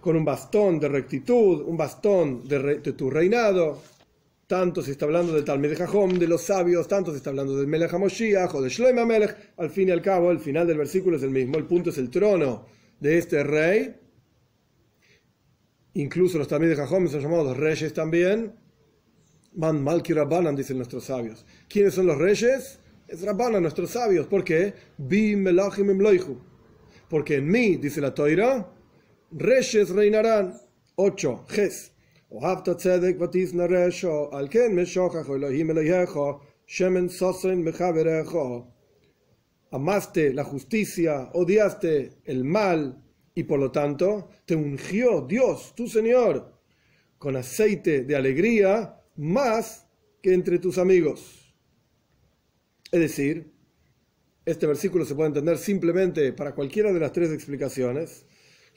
Con 0.00 0.16
un 0.16 0.24
bastón 0.24 0.80
de 0.80 0.88
rectitud, 0.88 1.62
un 1.64 1.76
bastón 1.76 2.42
de 2.48 2.92
tu 2.94 3.10
reinado, 3.10 3.80
tanto 4.48 4.82
se 4.82 4.92
está 4.92 5.04
hablando 5.04 5.34
del 5.34 5.44
Talmud 5.44 5.68
de 5.68 5.76
Jajom, 5.76 6.18
de 6.18 6.26
los 6.26 6.42
sabios, 6.42 6.88
tanto 6.88 7.10
se 7.10 7.18
está 7.18 7.28
hablando 7.28 7.54
del 7.54 7.66
Melech 7.66 7.92
HaMoshiach 7.92 8.54
o 8.54 8.62
de 8.62 8.70
Shloim 8.70 8.98
HaMelech, 8.98 9.52
al 9.58 9.68
fin 9.68 9.88
y 9.88 9.92
al 9.92 10.00
cabo, 10.00 10.30
el 10.30 10.40
final 10.40 10.66
del 10.66 10.78
versículo 10.78 11.18
es 11.18 11.22
el 11.22 11.30
mismo, 11.30 11.58
el 11.58 11.66
punto 11.66 11.90
es 11.90 11.98
el 11.98 12.08
trono 12.08 12.66
de 12.98 13.18
este 13.18 13.44
rey, 13.44 13.94
incluso 15.92 16.38
los 16.38 16.48
Talmud 16.48 16.68
de 16.68 16.76
Jajom 16.76 17.08
son 17.08 17.20
llamados 17.20 17.56
reyes 17.58 17.92
también, 17.92 18.54
Man 19.52 19.84
Malki 19.84 20.14
Rabbanan, 20.14 20.56
dicen 20.56 20.78
nuestros 20.78 21.04
sabios. 21.04 21.44
¿Quiénes 21.68 21.92
son 21.94 22.06
los 22.06 22.16
reyes? 22.16 22.78
Es 23.06 23.22
Rabbanan, 23.22 23.60
nuestros 23.60 23.90
sabios. 23.90 24.26
¿Por 24.26 24.44
qué? 24.44 24.72
Bi 24.96 25.36
Melachim 25.36 25.88
Porque 27.10 27.36
en 27.36 27.48
mí, 27.48 27.76
dice 27.76 28.00
la 28.00 28.14
Toira, 28.14 28.70
reyes 29.32 29.90
reinarán. 29.90 30.54
8. 30.94 31.44
Ges. 31.48 31.92
אהבת 32.43 32.69
צדק 32.69 33.15
ותשנא 33.19 33.65
רשע, 33.69 34.13
על 34.31 34.47
כן 34.51 34.75
משוכח 34.75 35.29
אלוהים 35.29 35.71
אלוהיך, 35.71 36.19
shemen 36.67 37.09
sosen 37.09 37.63
mejaverejo. 37.63 38.73
Amaste 39.71 40.33
la 40.33 40.43
justicia, 40.43 41.29
odiaste 41.33 42.21
el 42.25 42.43
mal, 42.43 43.03
y 43.35 43.43
por 43.43 43.59
lo 43.59 43.71
tanto 43.71 44.29
te 44.45 44.55
ungió 44.55 45.21
Dios, 45.21 45.73
tu 45.75 45.87
Señor, 45.87 46.53
con 47.17 47.35
aceite 47.35 48.03
de 48.03 48.15
alegría 48.15 49.01
más 49.15 49.87
que 50.21 50.33
entre 50.33 50.59
tus 50.59 50.77
amigos. 50.77 51.55
Es 52.91 52.99
decir, 52.99 53.51
este 54.45 54.67
versículo 54.67 55.05
se 55.05 55.15
puede 55.15 55.29
entender 55.29 55.57
simplemente 55.57 56.33
para 56.33 56.53
cualquiera 56.53 56.93
de 56.93 56.99
las 56.99 57.11
tres 57.11 57.31
explicaciones, 57.31 58.26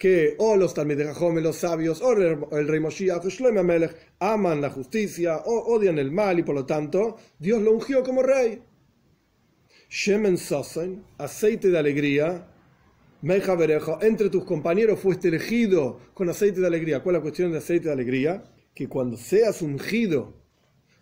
que 0.02 0.34
o 0.40 0.56
los 0.56 0.74
Talmidei 0.74 1.14
los 1.44 1.56
sabios, 1.58 2.02
o 2.02 2.12
el 2.14 2.68
rey 2.68 2.80
Moshiach, 2.80 3.24
Shlomo 3.28 3.64
Melech, 3.64 3.96
aman 4.18 4.60
la 4.60 4.72
justicia 4.72 5.38
o 5.46 5.76
odian 5.76 6.00
el 6.00 6.12
mal 6.12 6.40
y 6.40 6.42
por 6.42 6.56
lo 6.56 6.66
tanto 6.66 7.18
Dios 7.38 7.62
lo 7.62 7.74
ungió 7.74 8.02
como 8.02 8.24
rey. 8.24 8.64
Shemen 9.92 10.40
Sosen, 10.40 11.06
aceite 11.20 11.70
de 11.70 11.78
alegría, 11.78 12.48
Meja 13.22 13.56
entre 14.02 14.32
tus 14.32 14.44
compañeros 14.44 15.00
fuiste 15.00 15.28
elegido 15.28 16.00
con 16.16 16.28
aceite 16.30 16.62
de 16.62 16.66
alegría. 16.66 17.04
¿Cuál 17.04 17.18
es 17.18 17.20
la 17.20 17.22
cuestión 17.22 17.52
de 17.52 17.60
aceite 17.60 17.86
de 17.86 17.94
alegría? 17.94 18.44
Que 18.74 18.88
cuando 18.88 19.18
seas 19.18 19.62
ungido 19.62 20.41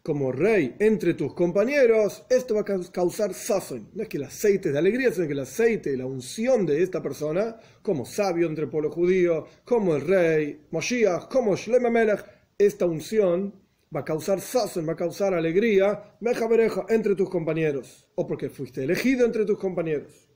como 0.03 0.32
rey 0.32 0.75
entre 0.79 1.13
tus 1.13 1.34
compañeros, 1.34 2.25
esto 2.29 2.56
va 2.56 2.62
a 2.62 2.91
causar 2.91 3.34
sazón. 3.34 3.89
No 3.94 4.03
es 4.03 4.10
que 4.10 4.18
el 4.18 4.24
aceite 4.24 4.72
de 4.72 4.77
alegría, 4.77 5.12
sino 5.12 5.27
que 5.27 5.34
el 5.34 5.39
aceite, 5.39 5.98
la 5.98 6.06
unción 6.06 6.65
de 6.65 6.82
esta 6.82 7.01
persona, 7.01 7.58
como 7.82 8.06
sabio 8.06 8.48
entre 8.48 8.65
el 8.65 8.70
pueblo 8.70 8.91
judío, 8.91 9.46
como 9.65 9.96
el 9.96 10.01
rey, 10.01 10.62
Moshiach, 10.72 11.27
como 11.29 11.56
Melech, 11.91 12.24
esta 12.58 12.86
unción 12.86 13.53
va 13.96 14.01
a 14.01 14.06
causar 14.06 14.39
sazón, 14.41 14.88
va 14.88 14.94
a 14.94 14.96
causar 14.96 15.34
alegría, 15.34 16.15
meja 16.20 16.48
entre 16.89 17.15
tus 17.15 17.29
compañeros, 17.29 18.08
o 18.15 18.27
porque 18.27 18.50
fuiste 18.50 18.84
elegido 18.84 19.25
entre 19.25 19.46
tus 19.46 19.58
compañeros. 19.58 20.29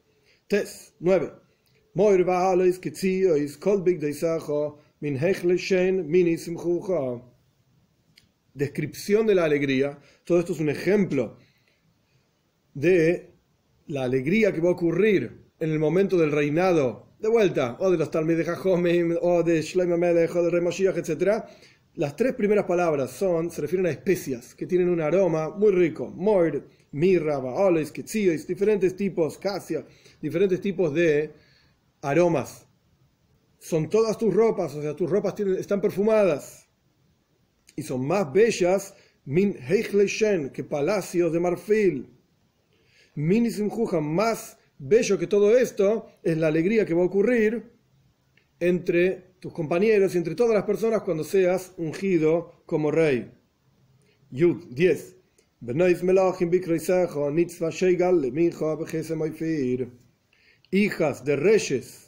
Tes 0.48 0.94
9. 1.00 1.32
Moir 1.94 2.26
kolbik 3.60 4.02
min 5.00 5.18
descripción 8.54 9.26
de 9.28 9.36
la 9.36 9.46
alegría. 9.46 10.00
Todo 10.24 10.40
esto 10.40 10.54
es 10.54 10.60
un 10.60 10.70
ejemplo 10.70 11.38
de 12.74 13.34
la 13.88 14.04
alegría 14.04 14.54
que 14.54 14.62
va 14.62 14.70
a 14.70 14.74
ocurrir 14.74 15.44
en 15.60 15.72
el 15.72 15.80
momento 15.80 16.18
del 16.18 16.32
reinado, 16.32 17.14
de 17.20 17.30
vuelta, 17.30 17.78
o 17.80 17.90
de 17.90 17.98
los 17.98 18.12
Talmud 18.12 18.36
de 18.36 18.44
Jajomim, 18.44 19.16
o 19.22 19.44
de 19.44 19.62
Shlomo 19.62 19.98
Melech, 19.98 20.36
o 20.36 20.44
de 20.44 20.50
Rey 20.50 20.88
etc. 20.88 21.44
Las 21.96 22.16
tres 22.16 22.34
primeras 22.34 22.66
palabras 22.66 23.12
son, 23.12 23.52
se 23.52 23.62
refieren 23.62 23.86
a 23.86 23.92
especias 23.92 24.56
que 24.56 24.66
tienen 24.66 24.90
un 24.90 25.00
aroma 25.00 25.50
muy 25.50 25.72
rico. 25.72 26.10
Moir, 26.10 26.64
mirra, 26.92 27.38
baoles, 27.40 27.92
quetzíos, 27.92 28.48
diferentes 28.48 28.96
tipos, 28.96 29.38
casia, 29.38 29.86
diferentes 30.22 30.60
tipos 30.60 30.94
de 30.94 31.34
aromas. 32.02 32.68
Son 33.60 33.90
todas 33.90 34.18
tus 34.18 34.34
ropas, 34.34 34.76
o 34.76 34.82
sea, 34.82 34.94
tus 34.96 35.10
ropas 35.10 35.36
tienen, 35.36 35.56
están 35.56 35.80
perfumadas 35.80 36.63
y 37.76 37.84
son 37.84 38.06
más 38.06 38.32
bellas 38.32 38.94
min 39.26 39.58
shen 40.06 40.50
que 40.50 40.64
palacios 40.64 41.32
de 41.32 41.40
marfil. 41.40 42.10
Min 43.16 43.50
más 44.02 44.58
bello 44.78 45.18
que 45.18 45.28
todo 45.28 45.58
esto 45.58 46.08
es 46.24 46.38
la 46.38 46.48
alegría 46.48 46.86
que 46.86 46.94
va 46.94 47.02
a 47.02 47.06
ocurrir 47.06 47.72
entre 48.60 49.34
tus 49.40 49.54
compañeros 49.54 50.16
y 50.16 50.18
entre 50.18 50.36
todas 50.36 50.54
las 50.54 50.64
personas 50.64 51.04
cuando 51.04 51.24
seas 51.24 51.74
ungido 51.78 52.64
como 52.66 52.92
rey. 52.92 53.32
Yud 54.32 54.66
10. 54.70 55.18
Hijas 60.72 61.26
de 61.26 61.36
reyes 61.36 62.03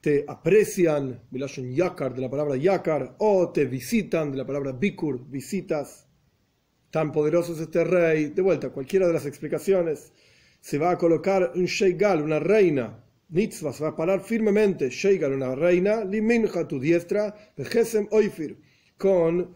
te 0.00 0.24
aprecian, 0.28 1.22
yakar, 1.30 2.14
de 2.14 2.20
la 2.20 2.30
palabra 2.30 2.56
yakar, 2.56 3.16
o 3.18 3.50
te 3.50 3.64
visitan, 3.64 4.30
de 4.30 4.38
la 4.38 4.46
palabra 4.46 4.72
bikur, 4.72 5.28
visitas. 5.28 6.06
Tan 6.90 7.12
poderoso 7.12 7.52
es 7.52 7.60
este 7.60 7.84
rey. 7.84 8.26
De 8.26 8.42
vuelta, 8.42 8.70
cualquiera 8.70 9.06
de 9.06 9.12
las 9.12 9.26
explicaciones. 9.26 10.12
Se 10.60 10.78
va 10.78 10.92
a 10.92 10.98
colocar 10.98 11.52
un 11.54 11.66
sheigal, 11.66 12.22
una 12.22 12.38
reina. 12.38 13.04
Mitzvah 13.28 13.72
se 13.72 13.82
va 13.82 13.90
a 13.90 13.96
parar 13.96 14.20
firmemente. 14.20 14.88
Sheigal, 14.88 15.32
una 15.32 15.54
reina. 15.54 16.04
Liminja, 16.04 16.66
tu 16.66 16.80
diestra. 16.80 17.34
Vejesem 17.56 18.08
oifir. 18.10 18.58
Con 18.96 19.54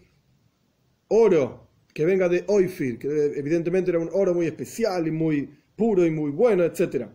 oro 1.09 1.71
que 1.95 2.05
venga 2.05 2.29
de 2.29 2.45
oifir, 2.47 2.99
que 2.99 3.09
evidentemente 3.37 3.91
era 3.91 3.99
un 3.99 4.09
oro 4.13 4.35
muy 4.35 4.47
especial 4.47 5.07
y 5.07 5.11
muy 5.11 5.49
puro 5.77 6.07
y 6.07 6.11
muy 6.11 6.31
bueno, 6.31 6.65
etc. 6.65 7.07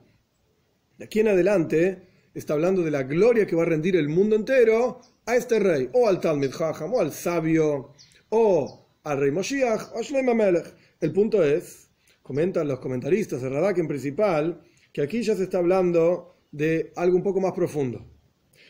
De 0.98 1.06
aquí 1.06 1.20
en 1.20 1.30
adelante 1.30 2.07
está 2.40 2.54
hablando 2.54 2.84
de 2.84 2.92
la 2.92 3.04
gloria 3.04 3.48
que 3.48 3.56
va 3.56 3.64
a 3.64 3.66
rendir 3.66 3.96
el 3.96 4.10
mundo 4.10 4.36
entero 4.36 5.02
a 5.26 5.36
este 5.36 5.60
rey, 5.60 5.90
o 5.94 6.08
al 6.08 6.20
Talmud 6.20 6.52
Chacham, 6.52 6.94
o 6.94 7.00
al 7.00 7.12
sabio, 7.12 7.94
o 8.30 8.88
al 9.04 9.20
rey 9.20 9.32
Moshiach, 9.32 9.94
o 9.96 10.04
Shlomo 10.04 10.36
Melech. 10.36 10.68
El 11.02 11.12
punto 11.14 11.44
es, 11.44 11.90
comentan 12.22 12.68
los 12.68 12.80
comentaristas, 12.80 13.42
el 13.42 13.52
Radak 13.52 13.80
en 13.80 13.88
principal, 13.88 14.62
que 14.94 15.02
aquí 15.02 15.24
ya 15.24 15.36
se 15.36 15.44
está 15.44 15.58
hablando 15.58 16.38
de 16.52 16.94
algo 16.96 17.18
un 17.18 17.24
poco 17.24 17.42
más 17.42 17.54
profundo. 17.54 18.06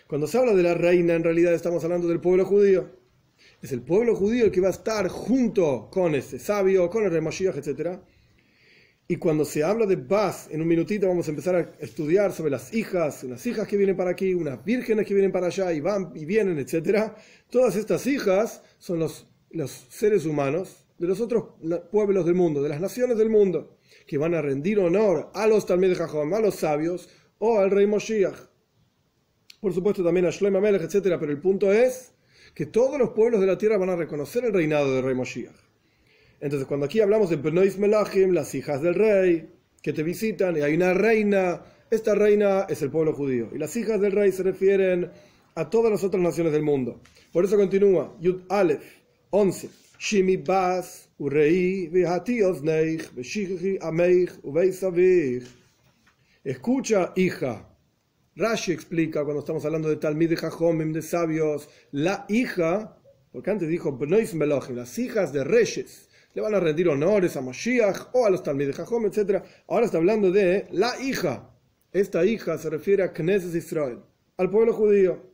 Cuando 0.07 0.27
se 0.27 0.37
habla 0.37 0.53
de 0.53 0.63
la 0.63 0.73
reina, 0.73 1.13
en 1.15 1.23
realidad 1.23 1.53
estamos 1.53 1.83
hablando 1.83 2.07
del 2.07 2.21
pueblo 2.21 2.45
judío. 2.45 2.89
Es 3.61 3.73
el 3.73 3.81
pueblo 3.81 4.15
judío 4.15 4.45
el 4.45 4.51
que 4.51 4.61
va 4.61 4.67
a 4.67 4.71
estar 4.71 5.09
junto 5.09 5.89
con 5.91 6.15
ese 6.15 6.39
sabio, 6.39 6.89
con 6.89 7.03
el 7.03 7.11
rey 7.11 7.21
Moshiach, 7.21 7.57
etc., 7.57 7.99
y 9.09 9.15
cuando 9.15 9.45
se 9.45 9.63
habla 9.63 9.85
de 9.85 9.95
Bas, 9.95 10.49
en 10.51 10.61
un 10.61 10.67
minutito 10.67 11.07
vamos 11.07 11.27
a 11.27 11.29
empezar 11.29 11.55
a 11.55 11.71
estudiar 11.79 12.33
sobre 12.33 12.51
las 12.51 12.73
hijas, 12.73 13.23
unas 13.23 13.45
hijas 13.45 13.65
que 13.65 13.77
vienen 13.77 13.95
para 13.95 14.11
aquí, 14.11 14.33
unas 14.33 14.63
vírgenes 14.65 15.07
que 15.07 15.13
vienen 15.13 15.31
para 15.31 15.47
allá 15.47 15.71
y 15.71 15.79
van 15.79 16.11
y 16.13 16.25
vienen, 16.25 16.59
etc. 16.59 17.13
Todas 17.49 17.77
estas 17.77 18.05
hijas 18.05 18.61
son 18.77 18.99
los, 18.99 19.25
seres 19.89 20.25
humanos 20.25 20.85
de 20.97 21.07
los 21.07 21.21
otros 21.21 21.53
pueblos 21.89 22.25
del 22.25 22.35
mundo, 22.35 22.61
de 22.61 22.67
las 22.67 22.81
naciones 22.81 23.17
del 23.17 23.29
mundo, 23.29 23.77
que 24.05 24.17
van 24.17 24.33
a 24.33 24.41
rendir 24.41 24.77
honor 24.79 25.31
a 25.33 25.47
los 25.47 25.65
Talmud 25.65 25.87
de 25.87 26.35
a 26.35 26.39
los 26.41 26.55
sabios 26.55 27.07
o 27.39 27.59
al 27.59 27.71
rey 27.71 27.87
Moshiach. 27.87 28.35
Por 29.61 29.73
supuesto 29.73 30.03
también 30.03 30.25
a 30.25 30.31
Shlomo 30.31 30.59
Melech, 30.59 30.81
etc. 30.81 31.15
Pero 31.17 31.31
el 31.31 31.39
punto 31.39 31.71
es 31.71 32.13
que 32.53 32.65
todos 32.65 32.99
los 32.99 33.11
pueblos 33.11 33.39
de 33.39 33.47
la 33.47 33.57
tierra 33.57 33.77
van 33.77 33.89
a 33.89 33.95
reconocer 33.95 34.43
el 34.43 34.53
reinado 34.53 34.93
del 34.93 35.05
rey 35.05 35.15
Moshiach. 35.15 35.66
Entonces, 36.39 36.67
cuando 36.67 36.85
aquí 36.85 36.99
hablamos 36.99 37.29
de 37.29 37.37
Benois 37.37 37.77
Melachim, 37.77 38.31
las 38.31 38.53
hijas 38.53 38.81
del 38.81 38.93
rey, 38.93 39.49
que 39.81 39.93
te 39.93 40.03
visitan, 40.03 40.57
y 40.57 40.61
hay 40.61 40.75
una 40.75 40.93
reina, 40.93 41.61
esta 41.89 42.13
reina 42.13 42.65
es 42.69 42.81
el 42.81 42.91
pueblo 42.91 43.13
judío. 43.13 43.49
Y 43.53 43.57
las 43.57 43.75
hijas 43.75 43.99
del 43.99 44.11
rey 44.11 44.31
se 44.31 44.43
refieren 44.43 45.09
a 45.55 45.69
todas 45.69 45.91
las 45.91 46.03
otras 46.03 46.21
naciones 46.21 46.53
del 46.53 46.63
mundo. 46.63 47.01
Por 47.31 47.45
eso 47.45 47.57
continúa, 47.57 48.15
Yud 48.19 48.41
Aleph, 48.49 48.83
11. 49.31 49.69
Shimi 49.99 50.37
Bas, 50.37 51.09
Urei, 51.17 51.89
Neich, 51.91 53.09
Ameich, 53.81 54.31
Escucha, 56.43 57.13
hija. 57.15 57.67
Rashi 58.35 58.71
explica 58.71 59.23
cuando 59.23 59.39
estamos 59.39 59.65
hablando 59.65 59.89
de 59.89 59.95
Talmid 59.95 60.29
de 60.29 60.35
Jajomim, 60.35 60.93
de 60.93 61.01
sabios, 61.01 61.67
la 61.91 62.25
hija, 62.29 62.95
porque 63.31 63.49
antes 63.49 63.67
dijo 63.67 63.97
Benois 63.97 64.35
Melachim, 64.35 64.75
las 64.75 64.99
hijas 64.99 65.33
de 65.33 65.43
reyes 65.43 66.06
le 66.37 66.43
van 66.43 66.53
a 66.53 66.59
rendir 66.59 66.87
honores 66.87 67.35
a 67.35 67.41
Moshiach 67.41 68.09
o 68.13 68.23
a 68.23 68.29
los 68.29 68.43
Talmud 68.43 68.71
Jajom, 68.71 69.07
etc. 69.07 69.43
Ahora 69.67 69.87
está 69.87 69.97
hablando 69.97 70.31
de 70.31 70.67
la 70.69 70.93
hija. 71.01 71.49
Esta 71.91 72.23
hija 72.25 72.59
se 72.59 72.69
refiere 72.69 73.01
a 73.01 73.11
Knesset 73.11 73.55
Israel, 73.55 74.03
al 74.37 74.47
pueblo 74.51 74.71
judío. 74.71 75.33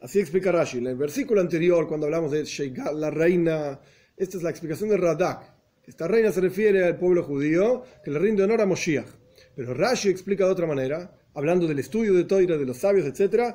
Así 0.00 0.20
explica 0.20 0.52
Rashi. 0.52 0.78
En 0.78 0.86
el 0.86 0.96
versículo 0.96 1.42
anterior, 1.42 1.86
cuando 1.86 2.06
hablamos 2.06 2.30
de 2.30 2.46
Sheigal, 2.46 2.98
la 2.98 3.10
reina, 3.10 3.78
esta 4.16 4.38
es 4.38 4.42
la 4.42 4.48
explicación 4.48 4.88
de 4.88 4.96
Radak. 4.96 5.42
Esta 5.84 6.08
reina 6.08 6.32
se 6.32 6.40
refiere 6.40 6.86
al 6.86 6.96
pueblo 6.96 7.22
judío 7.22 7.84
que 8.02 8.10
le 8.10 8.20
rinde 8.20 8.44
honor 8.44 8.62
a 8.62 8.64
Moshiach. 8.64 9.08
Pero 9.54 9.74
Rashi 9.74 10.08
explica 10.08 10.46
de 10.46 10.52
otra 10.52 10.66
manera, 10.66 11.14
hablando 11.34 11.66
del 11.66 11.78
estudio 11.78 12.14
de 12.14 12.24
Toira, 12.24 12.56
de 12.56 12.64
los 12.64 12.78
sabios, 12.78 13.04
etc. 13.04 13.54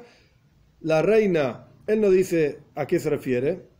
La 0.81 1.01
reina, 1.01 1.69
él 1.87 2.01
no 2.01 2.11
dice 2.11 2.59
a 2.75 2.85
qué 2.85 2.99
se 2.99 3.09
refiere, 3.09 3.76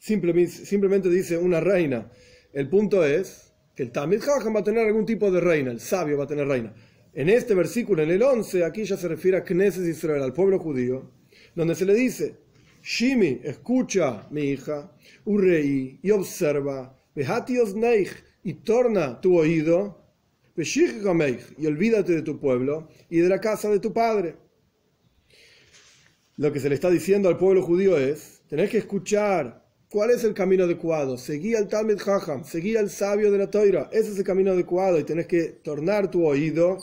simplemente, 0.00 1.08
dice 1.08 1.38
una 1.38 1.60
reina. 1.60 2.10
El 2.52 2.68
punto 2.68 3.04
es 3.04 3.52
que 3.76 3.84
el 3.84 3.92
Tamid 3.92 4.20
Jajam 4.20 4.56
va 4.56 4.60
a 4.60 4.64
tener 4.64 4.86
algún 4.86 5.06
tipo 5.06 5.30
de 5.30 5.40
reina, 5.40 5.70
el 5.70 5.78
sabio 5.78 6.18
va 6.18 6.24
a 6.24 6.26
tener 6.26 6.48
reina. 6.48 6.74
En 7.12 7.28
este 7.28 7.54
versículo, 7.54 8.02
en 8.02 8.10
el 8.10 8.22
11, 8.22 8.64
aquí 8.64 8.84
ya 8.84 8.96
se 8.96 9.06
refiere 9.06 9.36
a 9.36 9.44
Knesset 9.44 9.86
Israel, 9.86 10.22
al 10.22 10.32
pueblo 10.32 10.58
judío, 10.58 11.12
donde 11.54 11.74
se 11.74 11.84
le 11.84 11.94
dice, 11.94 12.38
Shimi, 12.82 13.40
escucha, 13.44 14.26
mi 14.30 14.42
hija, 14.50 14.92
Urei, 15.24 16.00
y 16.02 16.10
observa, 16.10 16.96
Behatios 17.14 17.74
Neich, 17.74 18.10
y 18.42 18.54
torna 18.54 19.20
tu 19.20 19.38
oído, 19.38 20.00
y 20.56 21.66
olvídate 21.66 22.12
de 22.12 22.22
tu 22.22 22.38
pueblo 22.38 22.88
y 23.08 23.20
de 23.20 23.28
la 23.28 23.40
casa 23.40 23.70
de 23.70 23.80
tu 23.80 23.92
padre. 23.92 24.36
Lo 26.36 26.52
que 26.52 26.60
se 26.60 26.68
le 26.68 26.74
está 26.74 26.90
diciendo 26.90 27.28
al 27.28 27.38
pueblo 27.38 27.62
judío 27.62 27.98
es, 27.98 28.42
tenés 28.48 28.70
que 28.70 28.78
escuchar 28.78 29.59
¿Cuál 29.90 30.10
es 30.10 30.22
el 30.22 30.34
camino 30.34 30.62
adecuado? 30.62 31.18
Seguí 31.18 31.56
al 31.56 31.66
Talmud 31.66 31.98
Jajam, 31.98 32.44
seguí 32.44 32.76
al 32.76 32.90
sabio 32.90 33.32
de 33.32 33.38
la 33.38 33.50
Toira. 33.50 33.90
Ese 33.90 34.12
es 34.12 34.18
el 34.18 34.24
camino 34.24 34.52
adecuado 34.52 35.00
y 35.00 35.02
tenés 35.02 35.26
que 35.26 35.46
tornar 35.64 36.08
tu 36.08 36.24
oído 36.24 36.78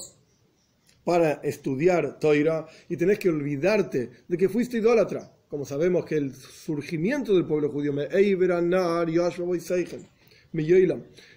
para 1.06 1.40
estudiar 1.42 2.20
Toira 2.20 2.68
y 2.90 2.98
tenés 2.98 3.18
que 3.18 3.30
olvidarte 3.30 4.10
de 4.28 4.38
que 4.38 4.50
fuiste 4.50 4.80
idólatra. 4.80 5.32
como 5.48 5.64
sabemos 5.64 6.04
que 6.04 6.18
el 6.18 6.36
surgimiento 6.36 7.34
del 7.34 7.46
pueblo 7.46 7.70
judío, 7.70 7.94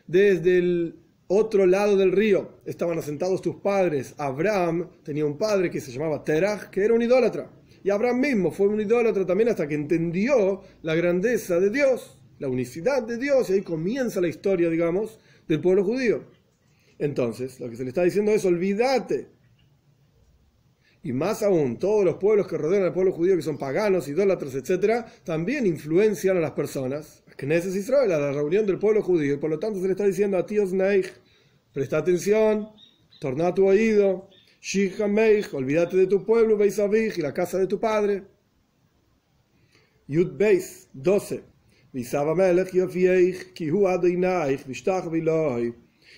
desde 0.09 0.59
el 0.59 0.96
otro 1.28 1.66
lado 1.66 1.96
del 1.96 2.11
río 2.11 2.50
estaban 2.64 2.98
asentados 2.98 3.42
tus 3.42 3.54
padres. 3.54 4.16
Abraham 4.18 4.88
tenía 5.04 5.24
un 5.24 5.38
padre 5.38 5.70
que 5.70 5.80
se 5.80 5.92
llamaba 5.92 6.24
Terach, 6.24 6.68
que 6.70 6.85
era 6.85 6.94
un 6.94 7.02
idólatra. 7.02 7.59
Y 7.82 7.90
Abraham 7.90 8.20
mismo 8.20 8.50
fue 8.50 8.68
un 8.68 8.80
idólatra 8.80 9.24
también 9.26 9.48
hasta 9.48 9.66
que 9.66 9.74
entendió 9.74 10.62
la 10.82 10.94
grandeza 10.94 11.58
de 11.60 11.70
Dios, 11.70 12.18
la 12.38 12.48
unicidad 12.48 13.02
de 13.02 13.16
Dios, 13.16 13.50
y 13.50 13.54
ahí 13.54 13.62
comienza 13.62 14.20
la 14.20 14.28
historia, 14.28 14.68
digamos, 14.68 15.18
del 15.48 15.60
pueblo 15.60 15.84
judío. 15.84 16.24
Entonces, 16.98 17.58
lo 17.60 17.70
que 17.70 17.76
se 17.76 17.82
le 17.82 17.88
está 17.88 18.02
diciendo 18.02 18.32
es, 18.32 18.44
olvídate. 18.44 19.28
Y 21.02 21.12
más 21.12 21.42
aún, 21.42 21.78
todos 21.78 22.04
los 22.04 22.16
pueblos 22.16 22.46
que 22.46 22.58
rodean 22.58 22.82
al 22.82 22.92
pueblo 22.92 23.12
judío, 23.12 23.36
que 23.36 23.42
son 23.42 23.56
paganos, 23.56 24.06
idólatras, 24.08 24.54
etc., 24.54 25.06
también 25.24 25.66
influencian 25.66 26.36
a 26.36 26.40
las 26.40 26.52
personas 26.52 27.22
Knesset 27.40 27.74
Israel, 27.74 28.12
a 28.12 28.18
la 28.18 28.32
reunión 28.32 28.66
del 28.66 28.78
pueblo 28.78 29.02
judío, 29.02 29.34
y 29.34 29.38
por 29.38 29.48
lo 29.48 29.58
tanto 29.58 29.80
se 29.80 29.86
le 29.86 29.92
está 29.92 30.04
diciendo 30.04 30.36
a 30.36 30.44
tíos 30.44 30.74
Neich, 30.74 31.10
presta 31.72 31.96
atención, 31.96 32.68
torna 33.18 33.54
tu 33.54 33.66
oído, 33.66 34.28
Olvídate 35.52 35.96
de 35.96 36.06
tu 36.06 36.24
pueblo, 36.24 36.56
Beis 36.56 36.78
y 37.18 37.22
la 37.22 37.32
casa 37.32 37.58
de 37.58 37.66
tu 37.66 37.80
padre. 37.80 38.24
Yud 40.06 40.32
Beis, 40.36 40.88
12. 40.92 41.42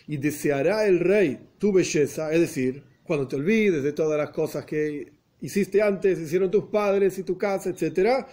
Y 0.07 0.17
deseará 0.17 0.87
el 0.87 1.01
rey 1.01 1.39
tu 1.59 1.73
belleza, 1.73 2.33
es 2.33 2.41
decir, 2.41 2.83
cuando 3.05 3.29
te 3.29 3.37
olvides 3.37 3.83
de 3.83 3.93
todas 3.93 4.19
las 4.19 4.31
cosas 4.31 4.65
que 4.65 5.13
hiciste 5.41 5.81
antes, 5.81 6.19
hicieron 6.19 6.51
tus 6.51 6.65
padres 6.65 7.19
y 7.19 7.23
tu 7.23 7.39
casa, 7.39 7.71
etc., 7.71 8.27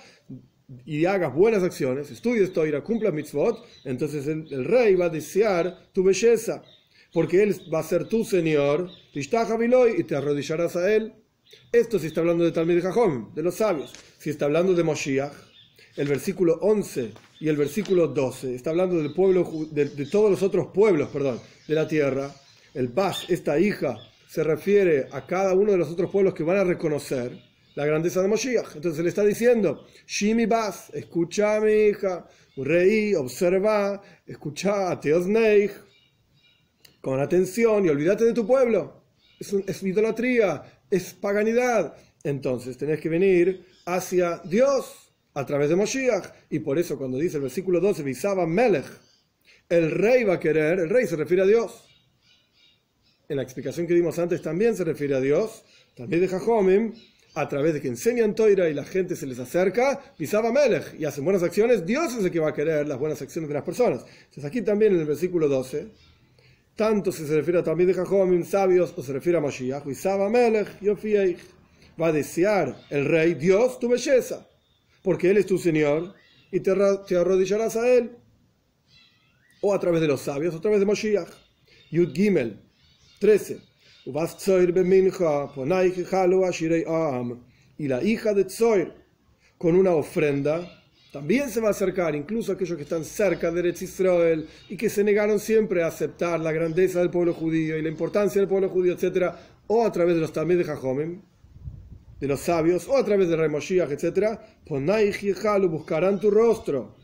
y 0.86 1.06
hagas 1.06 1.34
buenas 1.34 1.64
acciones, 1.64 2.12
estudies 2.12 2.54
Torah, 2.54 2.84
cumplas 2.84 3.12
mitzvot, 3.12 3.66
entonces 3.86 4.28
el, 4.28 4.66
rey 4.66 4.94
va 4.94 5.06
a 5.06 5.10
desear 5.10 5.90
tu 5.92 6.04
belleza, 6.04 6.64
porque 7.14 7.44
él 7.44 7.56
va 7.74 7.80
a 7.80 7.84
ser 7.84 8.08
tu 8.08 8.24
señor, 8.24 8.90
y 9.14 10.04
te 10.04 10.16
arrodillarás 10.16 10.76
a 10.76 10.94
él. 10.94 11.14
Esto 11.72 11.98
si 12.00 12.08
está 12.08 12.22
hablando 12.22 12.44
de 12.44 12.52
Talmud 12.52 12.82
Jajón, 12.82 13.34
de 13.34 13.44
los 13.44 13.56
sabios. 13.56 13.94
Si 14.18 14.30
está 14.30 14.46
hablando 14.46 14.74
de 14.74 14.84
Moshiach, 14.84 15.34
el 15.96 16.08
versículo 16.08 16.60
11 16.62 17.12
y 17.40 17.50
el 17.50 17.58
versículo 17.58 18.08
12, 18.08 18.56
está 18.56 18.70
hablando 18.70 18.98
del 18.98 19.14
pueblo, 19.14 19.50
de, 19.72 19.86
todos 20.06 20.30
los 20.30 20.44
otros 20.44 20.68
pueblos, 20.74 21.10
perdón, 21.10 21.40
de 21.68 21.76
la 21.76 21.88
tierra. 21.88 22.34
El 22.74 22.90
Bas, 22.90 23.26
esta 23.30 23.60
hija, 23.60 23.98
se 24.28 24.44
refiere 24.44 25.08
a 25.12 25.26
cada 25.26 25.54
uno 25.56 25.72
de 25.72 25.78
los 25.80 25.90
otros 25.90 26.12
pueblos 26.12 26.36
que 26.36 26.44
van 26.44 26.58
a 26.58 26.64
reconocer 26.64 27.32
la 27.74 27.86
grandeza 27.86 28.22
de 28.22 28.28
Moshiach. 28.28 28.76
Entonces 28.76 29.04
le 29.04 29.10
está 29.10 29.24
diciendo, 29.24 29.86
Shimi 30.06 30.46
Bas, 30.46 30.92
escucha 30.94 31.60
mi 31.60 31.72
hija, 31.88 32.28
rey, 32.58 33.16
observa, 33.16 34.02
escucha 34.28 34.92
a 34.92 35.00
Teosneich, 35.00 35.72
con 37.02 37.20
atención 37.20 37.86
y 37.86 37.90
olvídate 37.90 38.26
de 38.26 38.34
tu 38.34 38.46
pueblo. 38.46 39.04
Es, 39.40 39.84
idolatría, 39.84 40.82
es 40.90 41.14
paganidad. 41.14 41.96
Entonces 42.24 42.78
tenés 42.78 43.00
que 43.00 43.10
venir 43.10 43.66
hacia 43.86 44.42
Dios 44.44 45.14
a 45.34 45.46
través 45.46 45.70
de 45.70 45.76
Moshiach. 45.76 46.26
Y 46.50 46.60
por 46.60 46.78
eso 46.78 46.98
cuando 46.98 47.18
dice 47.18 47.38
el 47.38 47.44
versículo 47.44 47.80
12, 47.80 48.04
Visaba 48.04 48.46
Melech, 48.46 48.88
el 49.70 49.92
rey 49.92 50.24
va 50.24 50.36
a 50.36 50.40
querer, 50.40 50.80
el 50.80 50.90
rey 50.90 51.08
se 51.08 51.16
refiere 51.16 51.44
a 51.44 51.46
Dios. 51.46 51.86
En 53.30 53.38
la 53.38 53.44
explicación 53.44 53.88
que 53.88 53.94
dimos 53.94 54.18
antes 54.20 54.42
también 54.42 54.76
se 54.76 54.84
refiere 54.84 55.16
a 55.16 55.22
Dios. 55.22 55.64
También 55.96 56.22
de 56.22 56.28
Jajomim 56.28 56.94
a 57.36 57.48
través 57.48 57.74
de 57.74 57.82
que 57.82 57.88
enseñan 57.88 58.36
Toira 58.36 58.70
y 58.70 58.74
la 58.74 58.84
gente 58.84 59.16
se 59.16 59.28
les 59.28 59.40
acerca, 59.40 60.14
pisaba 60.18 60.52
Melech 60.52 61.00
y 61.00 61.06
hacen 61.06 61.24
buenas 61.24 61.44
acciones, 61.44 61.86
Dios 61.86 62.16
es 62.16 62.26
el 62.26 62.32
que 62.32 62.40
va 62.40 62.50
a 62.50 62.54
querer 62.54 62.88
las 62.88 62.98
buenas 62.98 63.22
acciones 63.22 63.48
de 63.48 63.54
las 63.54 63.64
personas. 63.64 64.04
Entonces 64.26 64.46
aquí 64.46 64.62
también 64.62 64.94
en 64.94 65.02
el 65.02 65.06
versículo 65.06 65.48
12, 65.48 65.88
tanto 66.80 67.12
si 67.12 67.28
se 67.28 67.36
refiere 67.36 67.60
a 67.60 67.64
también 67.64 67.90
de 67.90 67.94
Jajomim, 67.94 68.46
sabios, 68.46 68.94
o 68.96 69.04
se 69.04 69.12
refiere 69.12 69.38
a 69.38 69.42
Mashiach, 69.42 69.84
Melech, 69.84 70.70
va 72.02 72.08
a 72.08 72.12
desear 72.14 72.74
el 72.90 73.04
rey, 73.04 73.34
Dios, 73.34 73.82
tu 73.82 73.90
belleza, 73.90 74.48
porque 75.04 75.30
Él 75.30 75.36
es 75.36 75.46
tu 75.46 75.58
Señor 75.58 76.14
y 76.50 76.62
te, 76.62 76.72
arrodillarás 76.72 77.76
a 77.76 77.86
Él. 77.86 78.12
O 79.60 79.74
a 79.74 79.80
través 79.82 80.00
de 80.00 80.08
los 80.08 80.22
sabios, 80.22 80.56
o 80.56 80.60
a 80.60 80.62
través 80.62 80.80
de 80.80 80.86
Mashiach. 80.86 81.28
Yud 81.92 82.14
Gimel, 82.14 82.62
13. 83.20 83.60
Y 87.78 87.88
la 87.90 88.04
hija 88.04 88.34
de 88.34 88.46
Tzoir, 88.46 88.94
con 89.58 89.76
una 89.76 89.92
ofrenda, 89.92 90.79
también 91.12 91.50
se 91.50 91.60
va 91.60 91.70
a 91.70 91.72
acercar, 91.72 92.16
incluso 92.16 92.52
aquellos 92.52 92.78
que 92.78 92.84
están 92.84 93.04
cerca 93.04 93.52
de 93.52 93.62
Eretz 93.62 93.82
Israel 93.82 94.48
y 94.70 94.78
que 94.78 94.90
se 94.90 95.04
negaron 95.04 95.40
siempre 95.40 95.82
a 95.82 95.88
aceptar 95.88 96.40
la 96.40 96.52
grandeza 96.52 97.00
del 97.00 97.10
pueblo 97.10 97.34
judío 97.34 97.78
y 97.78 97.82
la 97.82 97.90
importancia 97.90 98.40
del 98.40 98.48
pueblo 98.48 98.70
judío, 98.70 98.94
etc., 98.94 99.34
o 99.68 99.86
a 99.86 99.92
través 99.92 100.16
de 100.16 100.22
los 100.22 100.32
también 100.32 100.60
de 100.60 100.66
Jajomim, 100.66 101.22
de 102.20 102.28
los 102.28 102.42
sabios, 102.42 102.88
o 102.88 102.98
a 102.98 103.04
través 103.04 103.28
de 103.28 103.36
Rey 103.36 103.50
Moshiach, 103.50 103.92
etc., 103.92 104.40
buscarán 105.68 106.20
tu 106.20 106.30
rostro. 106.30 106.96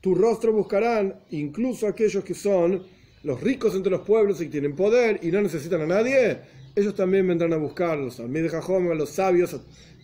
Tu 0.00 0.14
rostro 0.14 0.52
buscarán 0.52 1.20
incluso 1.30 1.86
aquellos 1.86 2.22
que 2.24 2.34
son 2.34 2.82
los 3.22 3.40
ricos 3.40 3.74
entre 3.74 3.90
los 3.90 4.02
pueblos 4.02 4.40
y 4.40 4.48
tienen 4.48 4.76
poder 4.76 5.20
y 5.22 5.30
no 5.30 5.40
necesitan 5.40 5.80
a 5.82 5.86
nadie, 5.86 6.38
ellos 6.74 6.94
también 6.94 7.26
vendrán 7.26 7.52
a 7.52 7.56
buscarlos, 7.56 8.20
a 8.20 8.24
a 8.24 8.94
los 8.94 9.10
sabios, 9.10 9.60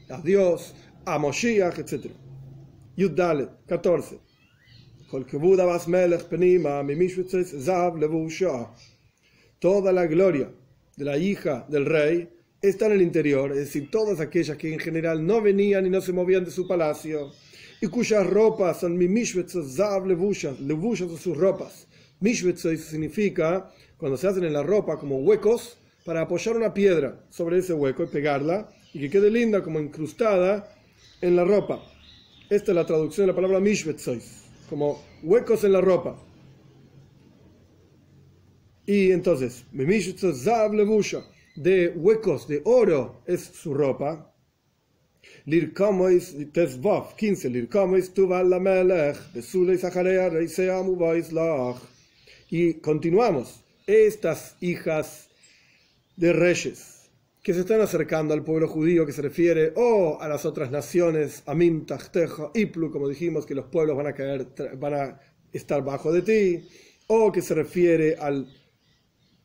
a, 0.08 0.20
Dios, 0.20 0.74
a 1.04 1.18
Moshiach, 1.18 1.78
etc. 1.78 2.10
Yud 2.96 3.18
14. 3.66 4.18
Toda 9.58 9.92
la 9.92 10.06
gloria 10.06 10.50
de 10.96 11.04
la 11.04 11.18
hija 11.18 11.66
del 11.68 11.86
rey 11.86 12.28
está 12.62 12.86
en 12.86 12.92
el 12.92 13.02
interior, 13.02 13.50
es 13.50 13.58
decir, 13.58 13.90
todas 13.90 14.20
aquellas 14.20 14.56
que 14.56 14.72
en 14.72 14.78
general 14.78 15.26
no 15.26 15.42
venían 15.42 15.86
y 15.86 15.90
no 15.90 16.00
se 16.00 16.12
movían 16.12 16.44
de 16.44 16.52
su 16.52 16.68
palacio, 16.68 17.32
y 17.80 17.88
cuyas 17.88 18.24
ropas 18.26 18.80
son 18.80 18.96
mi 18.96 19.08
zav 19.26 20.06
levushas, 20.06 20.60
levushas 20.60 21.10
de 21.10 21.18
sus 21.18 21.36
ropas, 21.36 21.88
Mishvetzoy 22.20 22.78
significa 22.78 23.70
cuando 23.96 24.16
se 24.16 24.28
hacen 24.28 24.44
en 24.44 24.52
la 24.52 24.62
ropa 24.62 24.98
como 24.98 25.18
huecos 25.18 25.78
para 26.04 26.22
apoyar 26.22 26.56
una 26.56 26.72
piedra 26.72 27.26
sobre 27.28 27.58
ese 27.58 27.72
hueco 27.72 28.04
y 28.04 28.06
pegarla 28.06 28.68
y 28.92 29.00
que 29.00 29.10
quede 29.10 29.30
linda 29.30 29.62
como 29.62 29.80
incrustada 29.80 30.72
en 31.20 31.34
la 31.34 31.44
ropa. 31.44 31.93
Esta 32.50 32.72
es 32.72 32.76
la 32.76 32.84
traducción 32.84 33.26
de 33.26 33.32
la 33.32 33.36
palabra 33.36 33.58
Mishvetzoy, 33.58 34.20
como 34.68 35.02
huecos 35.22 35.64
en 35.64 35.72
la 35.72 35.80
ropa. 35.80 36.18
Y 38.86 39.12
entonces, 39.12 39.64
de 41.56 41.88
huecos 41.96 42.46
de 42.46 42.60
oro 42.64 43.22
es 43.26 43.40
su 43.40 43.72
ropa. 43.72 44.30
Lirkamois 45.46 46.36
tesvav 46.52 47.16
15 47.16 47.48
Lirkamois 47.48 48.12
tuval 48.12 48.50
la 48.50 48.60
melech 48.60 49.16
besule 49.32 49.78
sacharea 49.78 50.28
reisea 50.28 50.82
mubais 50.82 51.32
lach 51.32 51.78
y 52.50 52.74
continuamos. 52.74 53.62
Estas 53.86 54.56
hijas 54.60 55.28
de 56.16 56.32
reyes 56.32 56.93
que 57.44 57.52
se 57.52 57.60
están 57.60 57.82
acercando 57.82 58.32
al 58.32 58.42
pueblo 58.42 58.66
judío 58.66 59.04
que 59.04 59.12
se 59.12 59.20
refiere 59.20 59.74
o 59.76 60.18
a 60.18 60.26
las 60.28 60.46
otras 60.46 60.70
naciones, 60.70 61.42
Amim, 61.44 61.84
Tachteja, 61.84 62.50
Iplu, 62.54 62.90
como 62.90 63.06
dijimos, 63.06 63.44
que 63.44 63.54
los 63.54 63.66
pueblos 63.66 63.98
van 63.98 64.06
a 64.06 64.14
caer, 64.14 64.46
van 64.78 64.94
a 64.94 65.20
estar 65.52 65.84
bajo 65.84 66.10
de 66.10 66.22
ti, 66.22 66.66
o 67.06 67.30
que 67.30 67.42
se 67.42 67.54
refiere 67.54 68.16
al, 68.18 68.48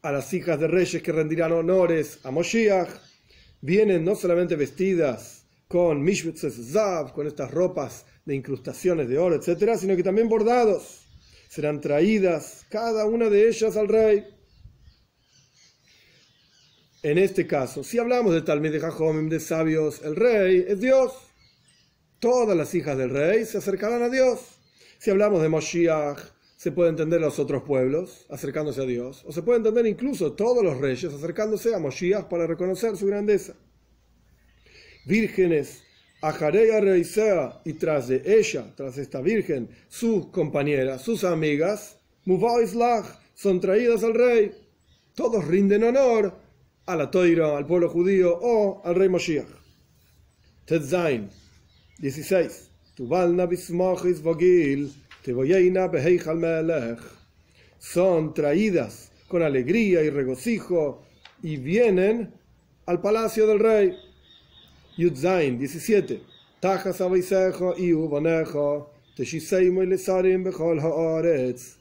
a 0.01 0.13
las 0.13 0.33
hijas 0.33 0.57
de 0.61 0.69
reyes 0.69 1.03
que 1.03 1.11
rendirán 1.11 1.51
honores 1.51 2.19
a 2.23 2.31
Moshiach, 2.31 2.89
vienen 3.59 4.05
no 4.05 4.15
solamente 4.15 4.55
vestidas 4.55 5.45
con 5.67 6.01
Mishbetzes 6.01 6.71
Zav, 6.71 7.11
con 7.11 7.27
estas 7.27 7.51
ropas 7.51 8.05
de 8.23 8.33
incrustaciones 8.33 9.09
de 9.09 9.17
oro, 9.17 9.35
etcétera, 9.35 9.77
sino 9.77 9.97
que 9.97 10.03
también 10.03 10.29
bordados 10.29 11.01
serán 11.49 11.81
traídas 11.81 12.65
cada 12.69 13.05
una 13.05 13.29
de 13.29 13.49
ellas 13.49 13.75
al 13.75 13.89
rey. 13.89 14.23
En 17.01 17.17
este 17.17 17.47
caso, 17.47 17.81
si 17.81 17.97
hablamos 17.97 18.33
de 18.33 18.41
Talmud 18.41 18.71
de 18.71 18.79
Jajomim, 18.79 19.29
de 19.29 19.39
sabios, 19.39 20.01
el 20.03 20.17
rey 20.17 20.65
es 20.67 20.81
Dios. 20.81 21.13
Todas 22.19 22.57
las 22.57 22.75
hijas 22.75 22.97
del 22.97 23.11
rey 23.11 23.45
se 23.45 23.59
acercarán 23.59 24.03
a 24.03 24.09
Dios. 24.09 24.41
Si 24.97 25.09
hablamos 25.09 25.41
de 25.41 25.47
Moshiach, 25.47 26.19
se 26.57 26.73
puede 26.73 26.89
entender 26.89 27.21
los 27.21 27.39
otros 27.39 27.63
pueblos 27.63 28.25
acercándose 28.29 28.81
a 28.81 28.85
Dios. 28.85 29.23
O 29.25 29.31
se 29.31 29.43
puede 29.43 29.59
entender 29.59 29.85
incluso 29.85 30.33
todos 30.33 30.61
los 30.61 30.77
reyes 30.77 31.13
acercándose 31.13 31.73
a 31.73 31.79
Moshiach 31.79 32.27
para 32.27 32.45
reconocer 32.45 32.97
su 32.97 33.07
grandeza. 33.07 33.53
Vírgenes 35.05 35.83
Ajareya 36.21 36.81
Reisea 36.81 37.61
y 37.63 37.73
tras 37.73 38.09
de 38.09 38.21
ella, 38.25 38.73
tras 38.75 38.97
esta 38.97 39.21
virgen, 39.21 39.69
sus 39.87 40.27
compañeras, 40.27 41.01
sus 41.01 41.23
amigas, 41.23 41.97
Muvaislach, 42.25 43.05
son 43.35 43.61
traídas 43.61 44.03
al 44.03 44.15
rey. 44.15 44.51
Todos 45.15 45.47
rinden 45.47 45.85
honor 45.85 46.48
a 46.89 46.95
la 46.95 47.11
Toira, 47.11 47.55
al 47.55 47.67
pueblo 47.67 47.87
judío 47.87 48.35
o 48.41 48.81
al 48.83 48.95
rey 48.95 49.09
Moshiach. 49.09 49.45
Tetzain, 50.65 51.29
16. 51.99 52.71
Tuvalna 52.95 53.45
bismochis 53.45 54.23
vogil, 54.23 54.91
teboyeina 55.23 55.87
beheichal 55.87 56.37
melech. 56.37 56.99
Son 57.77 58.33
traídas 58.33 59.11
con 59.27 59.43
alegría 59.43 60.03
y 60.03 60.09
regocijo 60.09 61.03
y 61.43 61.57
vienen 61.57 62.33
al 62.87 62.99
palacio 63.01 63.45
del 63.45 63.59
rey. 63.59 63.93
Yudzain 64.97 65.59
17. 65.59 66.23
Tajas 66.59 66.99
aveisejo 67.01 67.75
y 67.77 67.93
uvanejo, 67.93 68.91
teshiseimo 69.15 69.83
y 69.83 69.85
lesarim 69.85 70.43
bechol 70.43 70.79
haaretz. 70.79 71.77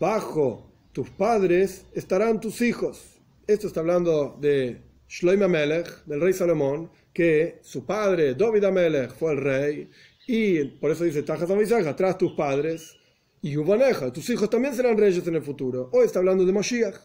Bajo 0.00 0.66
tus 0.92 1.10
padres 1.10 1.84
estarán 1.92 2.40
tus 2.40 2.62
hijos. 2.62 3.13
Esto 3.46 3.66
está 3.66 3.80
hablando 3.80 4.38
de 4.40 4.80
Shloim 5.06 5.42
Amelech, 5.42 6.06
del 6.06 6.20
rey 6.22 6.32
Salomón, 6.32 6.90
que 7.12 7.58
su 7.62 7.84
padre, 7.84 8.34
David 8.34 8.64
Amelech, 8.64 9.10
fue 9.10 9.32
el 9.32 9.38
rey, 9.38 9.90
y 10.26 10.64
por 10.64 10.90
eso 10.90 11.04
dice, 11.04 11.22
Tajas 11.22 11.50
Aveisejo, 11.50 11.94
tras 11.94 12.16
tus 12.16 12.32
padres, 12.32 12.96
y 13.42 13.54
Uvaneja, 13.58 14.10
tus 14.10 14.30
hijos 14.30 14.48
también 14.48 14.74
serán 14.74 14.96
reyes 14.96 15.26
en 15.26 15.34
el 15.34 15.42
futuro. 15.42 15.90
Hoy 15.92 16.06
está 16.06 16.20
hablando 16.20 16.46
de 16.46 16.52
Moshiach, 16.52 16.96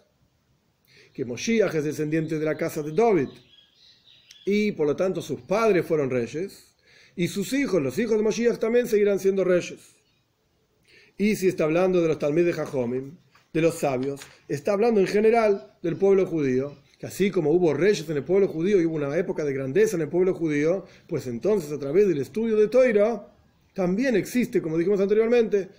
que 1.14 1.26
Moshiach 1.26 1.76
es 1.76 1.84
descendiente 1.84 2.40
de 2.40 2.46
la 2.46 2.56
casa 2.56 2.82
de 2.82 2.94
David, 2.94 3.28
y 4.46 4.72
por 4.72 4.88
lo 4.88 4.96
tanto 4.96 5.22
sus 5.22 5.42
padres 5.42 5.86
fueron 5.86 6.10
reyes, 6.10 6.74
y 7.18 7.28
sus 7.28 7.52
hijos, 7.52 7.82
los 7.82 8.00
hijos 8.00 8.16
de 8.16 8.24
Moshiach, 8.24 8.60
también 8.60 8.88
seguirán 8.88 9.20
siendo 9.20 9.44
reyes. 9.44 9.98
Y 11.18 11.36
si 11.36 11.50
está 11.50 11.66
hablando 11.66 12.02
de 12.02 12.08
los 12.08 12.18
Talmud 12.18 12.46
de 12.46 12.54
Jajomim, 12.54 13.18
de 13.54 13.62
los 13.62 13.76
sabios, 13.76 14.22
está 14.48 14.74
hablando 14.74 15.00
en 15.00 15.08
general 15.08 15.74
del 15.82 15.96
pueblo 15.96 16.26
judío, 16.26 16.76
que 17.00 17.08
así 17.08 17.32
como 17.32 17.52
hubo 17.52 17.74
reyes 17.74 18.08
en 18.10 18.18
el 18.18 18.24
pueblo 18.24 18.48
judío 18.48 18.82
y 18.82 18.86
hubo 18.86 18.96
una 18.96 19.16
época 19.18 19.44
de 19.46 19.54
grandeza 19.54 19.96
en 19.96 20.04
el 20.04 20.10
pueblo 20.10 20.34
judío, 20.34 20.86
pues 21.08 21.28
entonces 21.28 21.72
a 21.72 21.80
través 21.80 22.08
del 22.08 22.20
estudio 22.20 22.58
de 22.58 22.68
Toira, 22.68 23.26
también 23.74 24.16
existe, 24.16 24.62
como 24.62 24.78
dijimos 24.78 25.00
anteriormente, 25.00 25.70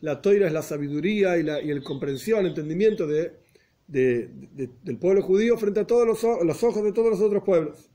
la 0.00 0.22
toira 0.22 0.46
es 0.46 0.52
la 0.52 0.62
sabiduría 0.62 1.36
y 1.36 1.42
la, 1.42 1.60
y 1.60 1.70
el 1.70 1.82
comprensión, 1.82 2.46
entendimiento 2.46 3.06
de, 3.06 3.32
del 3.86 4.98
pueblo 4.98 5.22
judío 5.22 5.58
frente 5.58 5.80
a 5.80 5.86
todos 5.86 6.06
los, 6.06 6.22
los, 6.44 6.62
ojos 6.62 6.82
de 6.82 6.92
todos 6.92 7.10
los 7.10 7.20
otros 7.20 7.42
pueblos. 7.42 7.90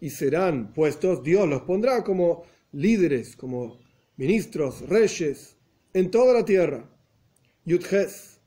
Y 0.00 0.10
serán 0.10 0.72
puestos, 0.74 1.22
Dios 1.22 1.48
los 1.48 1.62
pondrá 1.62 2.04
como 2.04 2.44
líderes, 2.72 3.36
como 3.36 3.81
ministros, 4.22 4.88
reyes, 4.88 5.56
en 5.94 6.08
toda 6.08 6.32
la 6.32 6.44
tierra. 6.44 6.88
Yudches. 7.64 8.40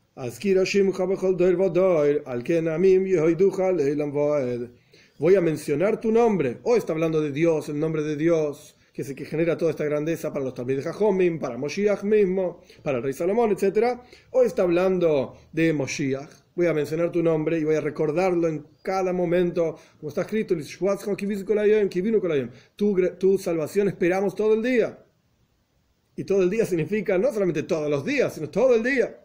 Voy 5.20 5.36
a 5.36 5.42
mencionar 5.42 6.00
tu 6.00 6.14
nombre. 6.14 6.60
Hoy 6.64 6.78
está 6.78 6.94
hablando 6.94 7.20
de 7.20 7.34
Dios, 7.34 7.68
el 7.68 7.78
nombre 7.78 8.04
de 8.04 8.16
Dios, 8.16 8.78
que 8.94 9.02
es 9.02 9.10
el 9.10 9.16
que 9.16 9.26
genera 9.26 9.58
toda 9.58 9.72
esta 9.72 9.84
grandeza 9.84 10.32
para 10.32 10.46
los 10.46 10.54
Talmud 10.54 10.78
de 10.78 10.82
Jajomim, 10.82 11.40
para 11.40 11.58
Moshiach 11.58 12.04
mismo, 12.04 12.62
para 12.82 13.00
el 13.00 13.04
rey 13.04 13.12
Salomón, 13.12 13.52
etc. 13.52 14.00
Hoy 14.32 14.46
está 14.48 14.62
hablando 14.62 15.36
de 15.52 15.74
Moshiach. 15.74 16.30
Voy 16.56 16.68
a 16.68 16.74
mencionar 16.74 17.12
tu 17.12 17.22
nombre 17.22 17.60
y 17.60 17.66
voy 17.66 17.76
a 17.76 17.82
recordarlo 17.82 18.48
en 18.48 18.66
cada 18.82 19.12
momento, 19.12 19.76
como 20.00 20.08
está 20.08 20.22
escrito, 20.22 20.56
tu, 22.78 23.10
tu 23.20 23.38
salvación 23.38 23.90
esperamos 23.90 24.36
todo 24.36 24.54
el 24.54 24.64
día. 24.64 25.05
Y 26.16 26.24
todo 26.24 26.44
el 26.44 26.50
día 26.50 26.66
significa 26.66 27.18
no 27.18 27.32
solamente 27.32 27.64
todos 27.64 27.90
los 27.90 28.06
días, 28.06 28.34
sino 28.34 28.50
todo 28.50 28.76
el 28.76 28.84
día 28.84 29.20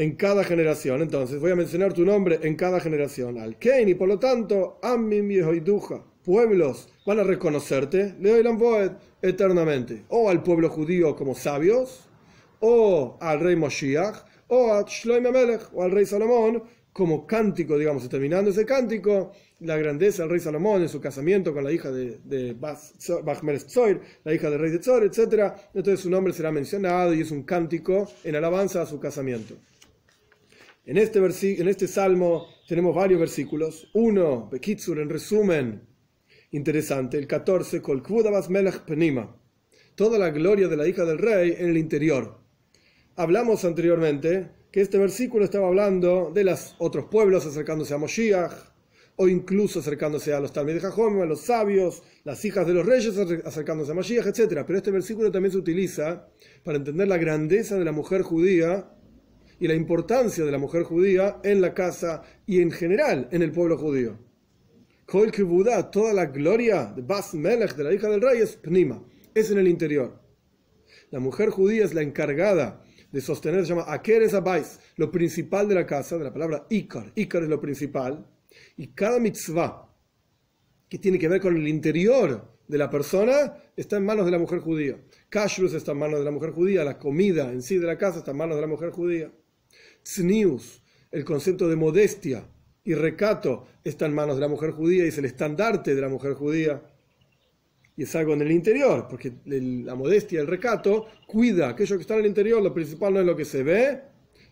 en 0.00 0.16
cada 0.16 0.44
generación. 0.44 1.02
Entonces 1.02 1.40
voy 1.40 1.50
a 1.50 1.56
mencionar 1.56 1.92
tu 1.92 2.04
nombre 2.04 2.40
en 2.42 2.56
cada 2.56 2.80
generación. 2.80 3.38
Al 3.38 3.58
Kein 3.58 3.88
y 3.88 3.94
por 3.94 4.08
lo 4.08 4.18
tanto, 4.18 4.78
Amim 4.82 5.28
Yehoiduja, 5.28 6.04
pueblos 6.24 6.88
van 7.04 7.18
a 7.18 7.22
reconocerte, 7.22 8.14
Leoilam 8.18 8.58
Boed, 8.58 8.92
eternamente. 9.20 10.04
O 10.08 10.30
al 10.30 10.42
pueblo 10.42 10.70
judío 10.70 11.14
como 11.16 11.34
sabios, 11.34 12.08
o 12.60 13.18
al 13.20 13.40
rey 13.40 13.56
Moshiach, 13.56 14.24
o 14.48 14.72
a 14.72 14.84
Shloim 14.86 15.26
Amelech, 15.26 15.68
o 15.74 15.82
al 15.82 15.90
rey 15.90 16.06
Salomón, 16.06 16.62
como 16.92 17.26
cántico, 17.26 17.76
digamos, 17.76 18.08
terminando 18.08 18.50
ese 18.50 18.64
cántico, 18.64 19.32
la 19.60 19.76
grandeza 19.76 20.22
del 20.22 20.30
rey 20.30 20.40
Salomón 20.40 20.82
en 20.82 20.88
su 20.88 21.00
casamiento 21.00 21.52
con 21.52 21.64
la 21.64 21.72
hija 21.72 21.90
de, 21.90 22.18
de 22.24 22.54
Tzoir, 22.54 24.00
la 24.24 24.34
hija 24.34 24.50
del 24.50 24.58
rey 24.58 24.70
de 24.70 24.78
Tzor, 24.78 25.04
etc. 25.04 25.52
Entonces 25.74 26.00
su 26.00 26.10
nombre 26.10 26.32
será 26.32 26.50
mencionado 26.50 27.14
y 27.14 27.20
es 27.20 27.30
un 27.30 27.42
cántico 27.42 28.10
en 28.24 28.36
alabanza 28.36 28.82
a 28.82 28.86
su 28.86 28.98
casamiento. 28.98 29.56
En 30.84 30.96
este, 30.96 31.18
en 31.18 31.68
este 31.68 31.86
salmo 31.86 32.46
tenemos 32.66 32.94
varios 32.94 33.20
versículos. 33.20 33.90
Uno, 33.94 34.48
Bekitsur, 34.50 34.98
en 34.98 35.10
resumen, 35.10 35.82
interesante, 36.50 37.18
el 37.18 37.26
14, 37.26 37.82
Melech 38.48 38.80
Penima. 38.80 39.36
Toda 39.94 40.18
la 40.18 40.30
gloria 40.30 40.68
de 40.68 40.76
la 40.76 40.88
hija 40.88 41.04
del 41.04 41.18
rey 41.18 41.54
en 41.58 41.68
el 41.68 41.76
interior. 41.76 42.40
Hablamos 43.16 43.64
anteriormente 43.64 44.50
que 44.72 44.80
este 44.80 44.98
versículo 44.98 45.44
estaba 45.44 45.68
hablando 45.68 46.30
de 46.32 46.44
los 46.44 46.76
otros 46.78 47.06
pueblos 47.06 47.44
acercándose 47.44 47.92
a 47.92 47.98
Moshiach, 47.98 48.69
o 49.22 49.28
incluso 49.28 49.80
acercándose 49.80 50.32
a 50.32 50.40
los 50.40 50.50
Talmud 50.50 50.72
de 50.72 50.80
Jajom, 50.80 51.20
a 51.20 51.26
los 51.26 51.42
sabios, 51.42 52.02
las 52.24 52.42
hijas 52.46 52.66
de 52.66 52.72
los 52.72 52.86
reyes 52.86 53.14
acercándose 53.44 53.92
a 53.92 53.94
Moshiach, 53.94 54.26
etc. 54.26 54.64
Pero 54.66 54.78
este 54.78 54.90
versículo 54.90 55.30
también 55.30 55.52
se 55.52 55.58
utiliza 55.58 56.26
para 56.64 56.78
entender 56.78 57.06
la 57.06 57.18
grandeza 57.18 57.78
de 57.78 57.84
la 57.84 57.92
mujer 57.92 58.22
judía 58.22 58.90
y 59.58 59.68
la 59.68 59.74
importancia 59.74 60.42
de 60.42 60.50
la 60.50 60.56
mujer 60.56 60.84
judía 60.84 61.36
en 61.44 61.60
la 61.60 61.74
casa 61.74 62.22
y 62.46 62.62
en 62.62 62.70
general 62.70 63.28
en 63.30 63.42
el 63.42 63.52
pueblo 63.52 63.76
judío. 63.76 64.18
Toda 65.06 66.14
la 66.14 66.24
gloria 66.24 66.90
de 66.96 67.02
Bas 67.02 67.34
Melech, 67.34 67.76
de 67.76 67.84
la 67.84 67.92
hija 67.92 68.08
del 68.08 68.22
rey, 68.22 68.40
es 68.40 68.56
Pnima, 68.56 69.04
es 69.34 69.50
en 69.50 69.58
el 69.58 69.68
interior. 69.68 70.18
La 71.10 71.20
mujer 71.20 71.50
judía 71.50 71.84
es 71.84 71.92
la 71.92 72.00
encargada 72.00 72.82
de 73.12 73.20
sostener, 73.20 73.66
se 73.66 73.74
llama 73.74 73.84
Akeres 73.86 74.32
Abais, 74.32 74.80
lo 74.96 75.10
principal 75.10 75.68
de 75.68 75.74
la 75.74 75.84
casa, 75.84 76.16
de 76.16 76.24
la 76.24 76.32
palabra 76.32 76.66
Ikar. 76.70 77.12
Ikar 77.16 77.42
es 77.42 77.50
lo 77.50 77.60
principal. 77.60 78.24
Y 78.76 78.88
cada 78.88 79.18
mitzvah 79.18 79.88
que 80.88 80.98
tiene 80.98 81.18
que 81.18 81.28
ver 81.28 81.40
con 81.40 81.56
el 81.56 81.68
interior 81.68 82.58
de 82.66 82.78
la 82.78 82.88
persona 82.88 83.54
está 83.76 83.96
en 83.96 84.04
manos 84.04 84.24
de 84.24 84.32
la 84.32 84.38
mujer 84.38 84.60
judía. 84.60 84.96
Kashrus 85.28 85.74
está 85.74 85.92
en 85.92 85.98
manos 85.98 86.18
de 86.20 86.24
la 86.24 86.30
mujer 86.30 86.50
judía, 86.50 86.84
la 86.84 86.98
comida 86.98 87.52
en 87.52 87.62
sí 87.62 87.78
de 87.78 87.86
la 87.86 87.98
casa 87.98 88.18
está 88.18 88.30
en 88.30 88.36
manos 88.36 88.56
de 88.56 88.62
la 88.62 88.68
mujer 88.68 88.90
judía. 88.90 89.30
Tznius, 90.02 90.82
el 91.10 91.24
concepto 91.24 91.68
de 91.68 91.76
modestia 91.76 92.44
y 92.84 92.94
recato 92.94 93.66
está 93.84 94.06
en 94.06 94.14
manos 94.14 94.36
de 94.36 94.42
la 94.42 94.48
mujer 94.48 94.70
judía 94.70 95.04
y 95.04 95.08
es 95.08 95.18
el 95.18 95.24
estandarte 95.24 95.94
de 95.94 96.00
la 96.00 96.08
mujer 96.08 96.34
judía. 96.34 96.82
Y 97.96 98.04
es 98.04 98.14
algo 98.16 98.32
en 98.32 98.42
el 98.42 98.50
interior, 98.50 99.06
porque 99.10 99.32
la 99.44 99.94
modestia, 99.94 100.40
el 100.40 100.46
recato, 100.46 101.06
cuida 101.26 101.68
aquello 101.68 101.96
que 101.96 102.02
está 102.02 102.14
en 102.14 102.20
el 102.20 102.26
interior. 102.26 102.62
Lo 102.62 102.72
principal 102.72 103.12
no 103.12 103.20
es 103.20 103.26
lo 103.26 103.36
que 103.36 103.44
se 103.44 103.62
ve, 103.62 104.00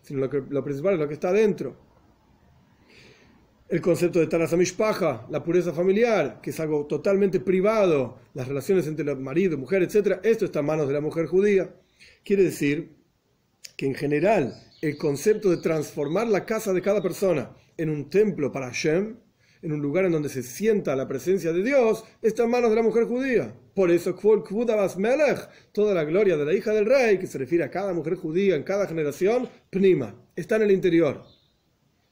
sino 0.01 0.19
lo, 0.19 0.29
que, 0.29 0.43
lo 0.47 0.63
principal 0.63 0.93
es 0.93 0.99
lo 0.99 1.07
que 1.07 1.15
está 1.15 1.31
dentro. 1.31 1.88
El 3.69 3.81
concepto 3.81 4.19
de 4.19 4.25
Tanazamishpaja, 4.25 5.27
la 5.29 5.43
pureza 5.43 5.71
familiar, 5.71 6.41
que 6.41 6.49
es 6.49 6.59
algo 6.59 6.87
totalmente 6.87 7.39
privado, 7.39 8.17
las 8.33 8.47
relaciones 8.47 8.87
entre 8.87 9.13
marido, 9.13 9.59
mujer, 9.59 9.83
etc. 9.83 10.19
Esto 10.23 10.45
está 10.45 10.61
en 10.61 10.65
manos 10.65 10.87
de 10.87 10.95
la 10.95 11.01
mujer 11.01 11.27
judía. 11.27 11.75
Quiere 12.25 12.41
decir 12.41 12.95
que 13.77 13.85
en 13.85 13.93
general 13.93 14.55
el 14.81 14.97
concepto 14.97 15.51
de 15.51 15.57
transformar 15.57 16.27
la 16.29 16.47
casa 16.47 16.73
de 16.73 16.81
cada 16.81 17.03
persona 17.03 17.55
en 17.77 17.91
un 17.91 18.09
templo 18.09 18.51
para 18.51 18.71
Hashem, 18.71 19.17
en 19.61 19.71
un 19.71 19.81
lugar 19.83 20.05
en 20.05 20.13
donde 20.13 20.29
se 20.29 20.41
sienta 20.41 20.95
la 20.95 21.07
presencia 21.07 21.53
de 21.53 21.61
Dios, 21.61 22.03
está 22.23 22.45
en 22.45 22.49
manos 22.49 22.71
de 22.71 22.75
la 22.75 22.81
mujer 22.81 23.03
judía. 23.03 23.53
Por 23.75 23.91
eso, 23.91 24.15
toda 25.73 25.93
la 25.93 26.03
gloria 26.05 26.37
de 26.37 26.45
la 26.45 26.53
hija 26.55 26.73
del 26.73 26.87
rey, 26.87 27.19
que 27.19 27.27
se 27.27 27.37
refiere 27.37 27.65
a 27.65 27.69
cada 27.69 27.93
mujer 27.93 28.15
judía 28.15 28.55
en 28.55 28.63
cada 28.63 28.87
generación, 28.87 29.47
Pnima, 29.69 30.15
está 30.35 30.55
en 30.55 30.63
el 30.63 30.71
interior. 30.71 31.38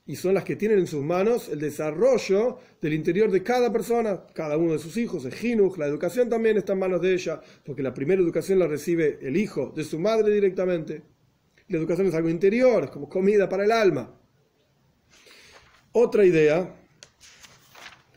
Y 0.07 0.15
son 0.15 0.33
las 0.33 0.45
que 0.45 0.55
tienen 0.55 0.79
en 0.79 0.87
sus 0.87 1.03
manos 1.03 1.49
el 1.49 1.59
desarrollo 1.59 2.59
del 2.81 2.93
interior 2.93 3.29
de 3.29 3.43
cada 3.43 3.71
persona, 3.71 4.25
cada 4.33 4.55
uno 4.57 4.71
de 4.71 4.79
sus 4.79 4.95
hijos, 4.95 5.25
el 5.25 5.33
Jinuj, 5.33 5.77
la 5.77 5.85
educación 5.85 6.29
también 6.29 6.57
está 6.57 6.73
en 6.73 6.79
manos 6.79 7.01
de 7.01 7.13
ella, 7.13 7.41
porque 7.65 7.83
la 7.83 7.93
primera 7.93 8.21
educación 8.21 8.57
la 8.57 8.67
recibe 8.67 9.19
el 9.21 9.35
hijo 9.35 9.73
de 9.75 9.83
su 9.83 9.99
madre 9.99 10.33
directamente. 10.33 11.03
La 11.67 11.77
educación 11.77 12.07
es 12.07 12.13
algo 12.15 12.29
interior, 12.29 12.85
es 12.85 12.89
como 12.89 13.09
comida 13.09 13.49
para 13.49 13.65
el 13.65 13.71
alma. 13.73 14.17
Otra 15.91 16.23
idea, 16.23 16.73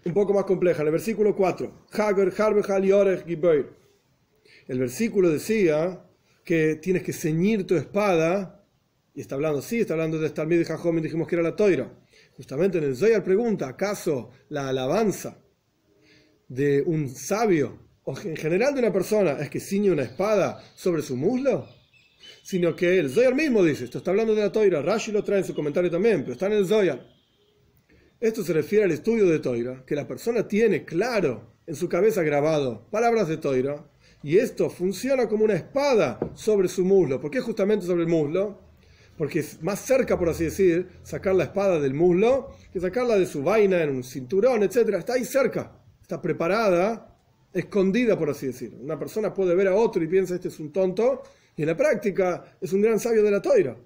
un 0.05 0.15
poco 0.15 0.33
más 0.33 0.45
compleja, 0.45 0.85
el 0.85 0.93
versículo 0.93 1.35
4. 1.35 1.87
El 4.69 4.79
versículo 4.79 5.29
decía 5.29 6.05
que 6.45 6.77
tienes 6.77 7.03
que 7.03 7.13
ceñir 7.13 7.67
tu 7.67 7.75
espada, 7.75 8.60
y 9.21 9.23
está 9.23 9.35
hablando, 9.35 9.61
sí, 9.61 9.81
está 9.81 9.93
hablando 9.93 10.19
de 10.19 10.31
de 10.31 10.65
Jajom, 10.65 10.99
dijimos 11.03 11.29
que 11.29 11.35
era 11.35 11.43
la 11.43 11.55
toira. 11.55 11.93
Justamente 12.39 12.79
en 12.79 12.85
el 12.85 12.97
Zoyar 12.97 13.23
pregunta, 13.23 13.69
¿acaso 13.69 14.31
la 14.49 14.71
alabanza 14.71 15.37
de 16.49 16.81
un 16.81 17.07
sabio, 17.11 17.79
o 18.05 18.19
en 18.19 18.35
general 18.35 18.73
de 18.73 18.81
una 18.81 18.91
persona, 18.91 19.33
es 19.33 19.51
que 19.51 19.61
ciñe 19.61 19.91
una 19.91 20.05
espada 20.05 20.65
sobre 20.75 21.03
su 21.03 21.19
muslo? 21.19 21.69
sino 22.43 22.75
que 22.75 22.99
el 22.99 23.11
Zoyar 23.11 23.35
mismo 23.35 23.63
dice, 23.63 23.85
esto 23.85 23.99
está 23.99 24.11
hablando 24.11 24.35
de 24.35 24.41
la 24.41 24.51
Toira, 24.51 24.81
Rashi 24.81 25.13
lo 25.13 25.23
trae 25.23 25.41
en 25.41 25.45
su 25.45 25.55
comentario 25.55 25.91
también, 25.91 26.23
pero 26.23 26.33
está 26.33 26.47
en 26.47 26.55
el 26.55 26.67
Zoyar. 26.67 27.07
Esto 28.19 28.43
se 28.43 28.55
refiere 28.55 28.87
al 28.87 28.91
estudio 28.91 29.27
de 29.27 29.39
Toira, 29.39 29.85
que 29.87 29.95
la 29.95 30.09
persona 30.09 30.49
tiene 30.49 30.87
claro 30.87 31.59
en 31.67 31.75
su 31.75 31.91
cabeza 31.91 32.23
grabado 32.23 32.89
palabras 32.91 33.29
de 33.29 33.37
Toira, 33.37 33.87
y 34.23 34.39
esto 34.39 34.71
funciona 34.71 35.29
como 35.29 35.45
una 35.45 35.55
espada 35.55 36.19
sobre 36.35 36.69
su 36.69 36.87
muslo. 36.87 37.21
¿Por 37.21 37.31
qué 37.31 37.41
justamente 37.41 37.85
sobre 37.85 38.05
el 38.05 38.09
muslo? 38.09 38.70
Porque 39.21 39.41
es 39.41 39.63
más 39.63 39.81
cerca, 39.81 40.19
por 40.19 40.31
así 40.31 40.45
decir, 40.45 40.89
sacar 41.03 41.35
la 41.35 41.45
espada 41.45 41.79
del 41.79 41.93
muslo 41.93 42.57
que 42.73 42.81
sacarla 42.81 43.19
de 43.19 43.27
su 43.27 43.43
vaina 43.43 43.83
en 43.83 43.91
un 43.91 44.03
cinturón, 44.03 44.63
etc. 44.63 44.95
Está 44.95 45.13
ahí 45.13 45.27
cerca, 45.27 45.79
está 46.01 46.23
preparada, 46.23 47.19
escondida, 47.53 48.19
por 48.19 48.31
así 48.31 48.47
decir. 48.47 48.75
Una 48.81 48.99
persona 48.99 49.35
puede 49.35 49.55
ver 49.55 49.69
a 49.69 49.75
otro 49.75 50.03
y 50.03 50.07
piensa, 50.07 50.37
este 50.37 50.49
es 50.49 50.59
un 50.59 50.73
tonto, 50.73 51.23
y 51.55 51.61
en 51.61 51.69
la 51.69 51.77
práctica 51.77 52.57
es 52.59 52.73
un 52.73 52.81
gran 52.81 52.99
sabio 52.99 53.23
de 53.23 53.31
la 53.31 53.43
toira. 53.43 53.77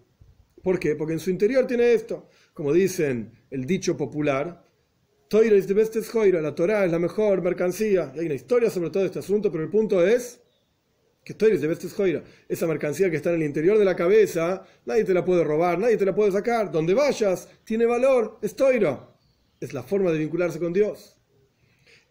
¿Por 0.63 0.79
qué? 0.79 0.95
Porque 0.95 1.15
en 1.15 1.19
su 1.19 1.31
interior 1.31 1.67
tiene 1.67 1.93
esto. 1.95 2.29
Como 2.53 2.73
dicen 2.73 3.33
el 3.51 3.67
dicho 3.67 3.97
popular, 3.97 4.65
Toira 5.27 5.57
is 5.57 5.67
the 5.67 5.75
best 5.75 5.97
la 5.97 6.55
Torah 6.55 6.85
es 6.85 6.93
la 6.93 7.01
mejor 7.01 7.43
mercancía. 7.43 8.13
hay 8.15 8.27
una 8.27 8.35
historia 8.35 8.71
sobre 8.71 8.91
todo 8.91 9.05
este 9.05 9.19
asunto, 9.19 9.51
pero 9.51 9.65
el 9.65 9.71
punto 9.71 10.07
es 10.07 10.44
que 11.25 12.23
esa 12.49 12.67
mercancía 12.67 13.11
que 13.11 13.17
está 13.17 13.31
en 13.31 13.37
el 13.37 13.47
interior 13.47 13.79
de 13.79 13.85
la 13.85 13.97
cabeza, 13.97 14.65
nadie 14.85 15.05
te 15.05 15.15
la 15.15 15.25
puede 15.25 15.43
robar, 15.43 15.79
nadie 15.79 15.97
te 15.97 16.05
la 16.05 16.15
puede 16.15 16.31
sacar. 16.33 16.71
Donde 16.71 16.95
vayas, 16.95 17.49
tiene 17.65 17.87
valor, 17.87 18.39
es 18.43 18.55
Toira. 18.55 19.09
Es 19.61 19.73
la 19.73 19.83
forma 19.83 20.13
de 20.13 20.19
vincularse 20.19 20.59
con 20.59 20.73
Dios. 20.73 21.17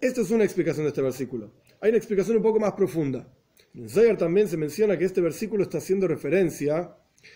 Esta 0.01 0.21
es 0.21 0.31
una 0.31 0.43
explicación 0.43 0.85
de 0.85 0.89
este 0.89 1.01
versículo. 1.01 1.53
Hay 1.79 1.89
una 1.89 1.97
explicación 1.97 2.37
un 2.37 2.43
poco 2.43 2.59
más 2.59 2.73
profunda. 2.73 3.27
En 3.75 3.89
Zayar 3.89 4.17
también 4.17 4.47
se 4.47 4.57
menciona 4.57 4.97
que 4.97 5.05
este 5.05 5.21
versículo 5.21 5.63
está 5.63 5.79
haciendo 5.79 6.07
referencia 6.07 6.95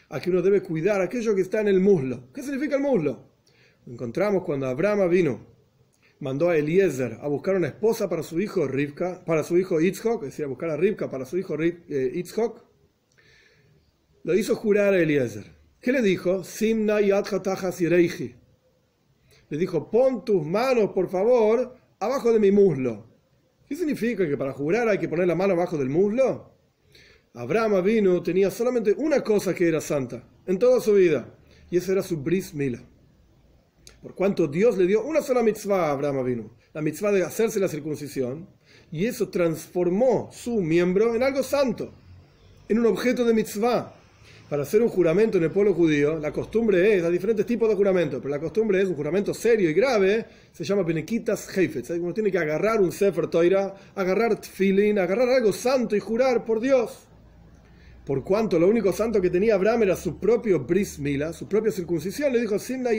a 0.09 0.19
que 0.19 0.29
uno 0.29 0.41
debe 0.41 0.61
cuidar 0.61 1.01
aquello 1.01 1.33
que 1.35 1.41
está 1.41 1.61
en 1.61 1.67
el 1.67 1.79
muslo. 1.79 2.31
¿Qué 2.33 2.43
significa 2.43 2.75
el 2.75 2.81
muslo? 2.81 3.31
Lo 3.85 3.93
encontramos 3.93 4.43
cuando 4.43 4.67
Abraham 4.67 5.09
vino, 5.09 5.57
mandó 6.19 6.49
a 6.49 6.58
Eliezer 6.58 7.17
a 7.21 7.27
buscar 7.27 7.56
una 7.56 7.67
esposa 7.67 8.10
para 8.10 8.23
su 8.23 8.39
hijo 8.39 8.67
Rivka, 8.67 9.23
para 9.25 9.43
su 9.43 9.58
hijo 9.58 9.80
Itzhok, 9.80 10.23
es 10.23 10.30
decir, 10.30 10.45
a 10.45 10.47
buscar 10.47 10.69
a 10.69 10.77
Rivka 10.77 11.10
para 11.10 11.25
su 11.25 11.38
hijo 11.38 11.56
eh, 11.62 12.12
Itzhok. 12.15 12.63
Lo 14.23 14.34
hizo 14.36 14.56
jurar 14.56 14.93
a 14.93 14.99
Eliezer. 14.99 15.56
¿Qué 15.80 15.91
le 15.91 16.01
dijo? 16.01 16.43
Simna 16.43 16.99
Le 16.99 17.17
dijo, 19.49 19.91
pon 19.91 20.25
tus 20.25 20.45
manos, 20.45 20.91
por 20.91 21.10
favor, 21.10 21.77
abajo 21.99 22.34
de 22.34 22.39
mi 22.39 22.51
muslo. 22.51 23.08
¿Qué 23.67 23.75
significa 23.75 24.27
que 24.27 24.38
para 24.38 24.53
jurar 24.53 24.88
hay 24.88 24.97
que 24.97 25.10
poner 25.10 25.27
la 25.27 25.36
mano 25.36 25.53
abajo 25.53 25.77
del 25.77 25.89
muslo? 25.89 26.53
Abraham 27.34 27.84
vino 27.84 28.23
tenía 28.23 28.49
solamente 28.49 28.95
una 28.97 29.21
cosa 29.21 29.53
que 29.53 29.67
era 29.67 29.80
santa 29.80 30.27
en 30.47 30.58
toda 30.58 30.82
su 30.82 30.93
vida, 30.93 31.38
y 31.69 31.77
esa 31.77 31.91
era 31.91 32.01
su 32.01 32.17
bris 32.17 32.53
mila. 32.53 32.82
Por 34.01 34.13
cuanto 34.13 34.47
Dios 34.47 34.77
le 34.77 34.86
dio 34.86 35.03
una 35.03 35.21
sola 35.21 35.41
mitzvah 35.41 35.88
a 35.88 35.91
Abraham 35.91 36.23
vino, 36.23 36.51
la 36.73 36.81
mitzvah 36.81 37.12
de 37.12 37.23
hacerse 37.23 37.60
la 37.60 37.67
circuncisión, 37.67 38.47
y 38.91 39.05
eso 39.05 39.29
transformó 39.29 40.29
su 40.31 40.62
miembro 40.62 41.15
en 41.15 41.23
algo 41.23 41.41
santo, 41.41 41.91
en 42.69 42.79
un 42.79 42.86
objeto 42.86 43.25
de 43.25 43.33
mitzvah. 43.33 43.93
Para 44.49 44.63
hacer 44.63 44.81
un 44.81 44.88
juramento 44.88 45.38
en 45.38 45.43
el 45.43 45.51
pueblo 45.51 45.73
judío, 45.73 46.19
la 46.19 46.31
costumbre 46.31 46.95
es, 46.95 47.03
hay 47.03 47.12
diferentes 47.12 47.45
tipos 47.45 47.67
de 47.67 47.75
juramentos, 47.75 48.19
pero 48.21 48.29
la 48.29 48.39
costumbre 48.39 48.81
es 48.81 48.88
un 48.88 48.95
juramento 48.95 49.33
serio 49.33 49.69
y 49.69 49.73
grave, 49.73 50.25
se 50.53 50.63
llama 50.63 50.83
Benequitas 50.83 51.57
Heifetz. 51.57 51.89
Uno 51.89 52.13
tiene 52.13 52.31
que 52.31 52.38
agarrar 52.38 52.79
un 52.79 52.93
Sefer 52.93 53.27
Toira, 53.27 53.75
agarrar 53.95 54.39
Tfilin, 54.39 54.99
agarrar 54.99 55.29
algo 55.29 55.51
santo 55.51 55.97
y 55.97 55.99
jurar 55.99 56.45
por 56.45 56.62
Dios 56.62 57.07
por 58.08 58.24
cuanto 58.24 58.58
lo 58.58 58.70
único 58.70 58.93
santo 58.93 59.20
que 59.20 59.30
tenía 59.30 59.56
Abraham 59.56 59.84
era 59.84 59.98
su 59.98 60.17
propio 60.17 60.62
bris 60.62 60.98
mila, 60.98 61.34
su 61.34 61.46
propia 61.46 61.74
circuncisión, 61.74 62.32
le 62.32 62.39
dijo, 62.39 62.58
Simna 62.58 62.91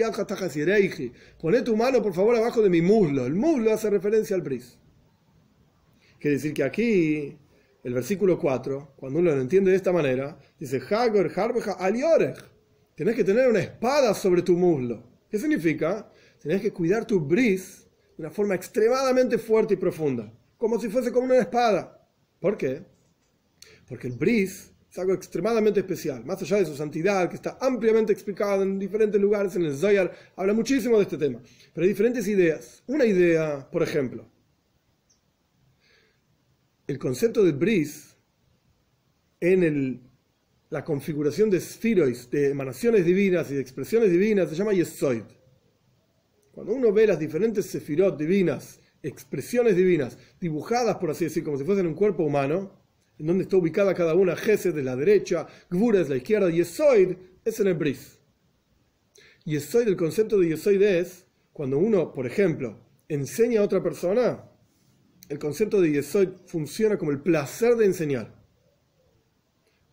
poné 1.41 1.63
tu 1.63 1.75
mano 1.79 2.03
por 2.03 2.13
favor 2.13 2.37
abajo 2.37 2.61
de 2.61 2.69
mi 2.69 2.83
muslo. 2.83 3.25
El 3.25 3.35
muslo 3.35 3.73
hace 3.73 3.89
referencia 3.89 4.37
al 4.37 4.43
bris. 4.43 4.79
Quiere 6.21 6.37
decir 6.37 6.53
que 6.53 6.63
aquí, 6.63 7.39
el 7.83 7.95
versículo 7.95 8.39
4, 8.39 8.97
cuando 8.97 9.21
uno 9.21 9.31
lo 9.35 9.41
entiende 9.41 9.71
de 9.71 9.79
esta 9.79 9.93
manera, 9.93 10.39
dice, 10.61 10.79
Hagor 10.91 11.33
harbeja 11.35 11.79
Tenés 12.95 13.17
que 13.17 13.25
tener 13.25 13.49
una 13.49 13.61
espada 13.61 14.13
sobre 14.13 14.43
tu 14.43 14.59
muslo. 14.59 15.03
¿Qué 15.31 15.39
significa? 15.39 16.13
Tenés 16.39 16.61
que 16.61 16.71
cuidar 16.71 17.07
tu 17.07 17.19
bris 17.19 17.87
de 18.15 18.25
una 18.25 18.31
forma 18.31 18.55
extremadamente 18.55 19.39
fuerte 19.39 19.73
y 19.73 19.79
profunda, 19.79 20.31
como 20.59 20.79
si 20.79 20.91
fuese 20.91 21.11
como 21.11 21.25
una 21.25 21.39
espada. 21.39 22.07
¿Por 22.39 22.59
qué? 22.59 22.83
Porque 23.89 24.09
el 24.09 24.13
bris 24.13 24.75
es 24.91 24.99
algo 24.99 25.13
extremadamente 25.13 25.81
especial, 25.81 26.25
más 26.25 26.41
allá 26.41 26.57
de 26.59 26.67
su 26.67 26.75
santidad, 26.75 27.29
que 27.29 27.37
está 27.37 27.59
ampliamente 27.61 28.13
explicada 28.13 28.63
en 28.63 28.79
diferentes 28.79 29.21
lugares 29.21 29.55
en 29.57 29.65
el 29.65 29.77
Zoyar, 29.77 30.13
habla 30.35 30.55
muchísimo 30.55 30.97
de 30.97 31.03
este 31.03 31.19
tema, 31.19 31.41
pero 31.75 31.85
hay 31.85 31.89
diferentes 31.89 32.27
ideas. 32.27 32.83
Una 32.87 33.05
idea, 33.05 33.69
por 33.71 33.83
ejemplo, 33.83 34.27
el 36.87 36.99
concepto 36.99 37.45
de 37.45 37.53
bris 37.53 38.17
en 39.41 39.63
el, 39.63 40.01
la 40.71 40.85
configuración 40.85 41.51
de 41.51 41.59
esfirois, 41.59 42.31
de 42.31 42.51
emanaciones 42.51 43.05
divinas 43.05 43.51
y 43.51 43.55
de 43.55 43.61
expresiones 43.61 44.11
divinas, 44.11 44.49
se 44.49 44.57
llama 44.57 44.73
yesoid. 44.73 45.25
Cuando 46.51 46.73
uno 46.73 46.93
ve 46.93 47.07
las 47.07 47.19
diferentes 47.19 47.67
sefirot 47.67 48.19
divinas, 48.19 48.81
expresiones 49.03 49.77
divinas, 49.77 50.17
dibujadas, 50.41 50.97
por 50.97 51.11
así 51.11 51.25
decir, 51.25 51.45
como 51.45 51.59
si 51.59 51.65
fuesen 51.65 51.87
un 51.87 51.95
cuerpo 51.95 52.25
humano, 52.25 52.73
en 53.19 53.27
donde 53.27 53.43
está 53.43 53.57
ubicada 53.57 53.95
cada 53.95 54.15
una, 54.15 54.37
Gesed 54.37 54.75
de 54.75 54.83
la 54.83 54.97
derecha, 54.97 55.47
Gvura 55.71 56.01
es 56.01 56.09
la 56.09 56.17
izquierda, 56.17 56.51
Yesoid 56.51 57.17
es 57.45 57.61
en 57.61 57.67
el 57.67 57.75
Bris. 57.75 58.19
Yesoid, 59.45 59.89
el 59.89 59.97
concepto 59.97 60.39
de 60.39 60.49
Yesoid 60.49 60.83
es 60.83 61.27
cuando 61.53 61.79
uno, 61.79 62.13
por 62.13 62.27
ejemplo, 62.27 62.79
enseña 63.09 63.61
a 63.61 63.65
otra 63.65 63.83
persona, 63.83 64.45
el 65.29 65.39
concepto 65.39 65.81
de 65.81 65.91
Yesoid 65.91 66.29
funciona 66.47 66.97
como 66.97 67.11
el 67.11 67.21
placer 67.21 67.77
de 67.77 67.87
enseñar. 67.87 68.35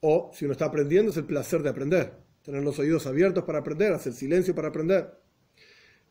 O, 0.01 0.31
si 0.33 0.45
uno 0.45 0.51
está 0.51 0.65
aprendiendo, 0.65 1.11
es 1.11 1.17
el 1.17 1.25
placer 1.25 1.63
de 1.63 1.69
aprender. 1.69 2.13
Tener 2.43 2.63
los 2.63 2.77
oídos 2.77 3.07
abiertos 3.07 3.43
para 3.43 3.59
aprender, 3.59 3.91
hacer 3.91 4.13
silencio 4.13 4.53
para 4.53 4.67
aprender. 4.67 5.19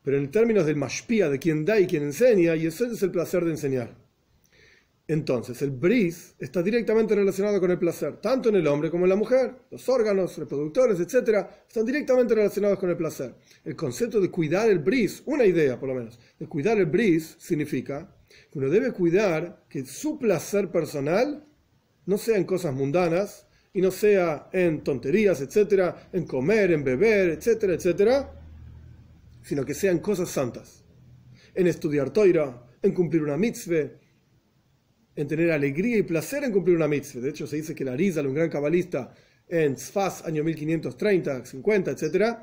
Pero 0.03 0.17
en 0.17 0.29
términos 0.29 0.65
del 0.65 0.75
mashpia, 0.75 1.29
de 1.29 1.39
quien 1.39 1.63
da 1.63 1.79
y 1.79 1.87
quien 1.87 2.03
enseña, 2.03 2.55
Yesoid 2.55 2.91
es 2.91 3.03
el 3.03 3.11
placer 3.11 3.45
de 3.45 3.51
enseñar. 3.51 4.04
Entonces, 5.07 5.61
el 5.61 5.69
bris 5.69 6.33
está 6.39 6.63
directamente 6.63 7.13
relacionado 7.13 7.59
con 7.59 7.69
el 7.69 7.77
placer, 7.77 8.17
tanto 8.17 8.49
en 8.49 8.55
el 8.55 8.65
hombre 8.65 8.89
como 8.89 9.05
en 9.05 9.09
la 9.09 9.15
mujer. 9.15 9.55
Los 9.69 9.87
órganos 9.87 10.35
reproductores, 10.35 10.99
etc., 10.99 11.45
están 11.67 11.85
directamente 11.85 12.33
relacionados 12.33 12.79
con 12.79 12.89
el 12.89 12.97
placer. 12.97 13.35
El 13.63 13.75
concepto 13.75 14.19
de 14.19 14.31
cuidar 14.31 14.67
el 14.67 14.79
bris, 14.79 15.21
una 15.25 15.45
idea 15.45 15.79
por 15.79 15.89
lo 15.89 15.95
menos, 15.95 16.19
de 16.39 16.47
cuidar 16.47 16.79
el 16.79 16.87
bris 16.87 17.35
significa 17.37 18.15
que 18.51 18.57
uno 18.57 18.67
debe 18.67 18.93
cuidar 18.93 19.63
que 19.69 19.85
su 19.85 20.17
placer 20.17 20.71
personal 20.71 21.45
no 22.07 22.17
sea 22.17 22.37
en 22.37 22.45
cosas 22.45 22.73
mundanas 22.73 23.47
y 23.73 23.81
no 23.81 23.91
sea 23.91 24.49
en 24.53 24.83
tonterías, 24.83 25.39
etc., 25.39 25.93
en 26.13 26.25
comer, 26.25 26.71
en 26.71 26.83
beber, 26.83 27.29
etcétera, 27.29 27.75
etcétera, 27.75 28.41
sino 29.43 29.63
que 29.63 29.75
sean 29.75 29.99
cosas 29.99 30.29
santas. 30.29 30.83
En 31.53 31.67
estudiar 31.67 32.09
toira, 32.09 32.65
en 32.81 32.93
cumplir 32.93 33.21
una 33.21 33.37
mitzvah, 33.37 33.91
en 35.15 35.27
tener 35.27 35.51
alegría 35.51 35.97
y 35.97 36.03
placer 36.03 36.43
en 36.43 36.51
cumplir 36.51 36.75
una 36.75 36.87
mitzvah. 36.87 37.21
De 37.21 37.29
hecho, 37.29 37.47
se 37.47 37.55
dice 37.55 37.73
que 37.73 37.85
la 37.85 37.95
Rizal, 37.95 38.27
un 38.27 38.33
gran 38.33 38.49
cabalista 38.49 39.13
en 39.47 39.75
Tzfaz, 39.75 40.25
año 40.25 40.43
1530, 40.43 41.45
50, 41.45 41.91
etc., 41.91 42.37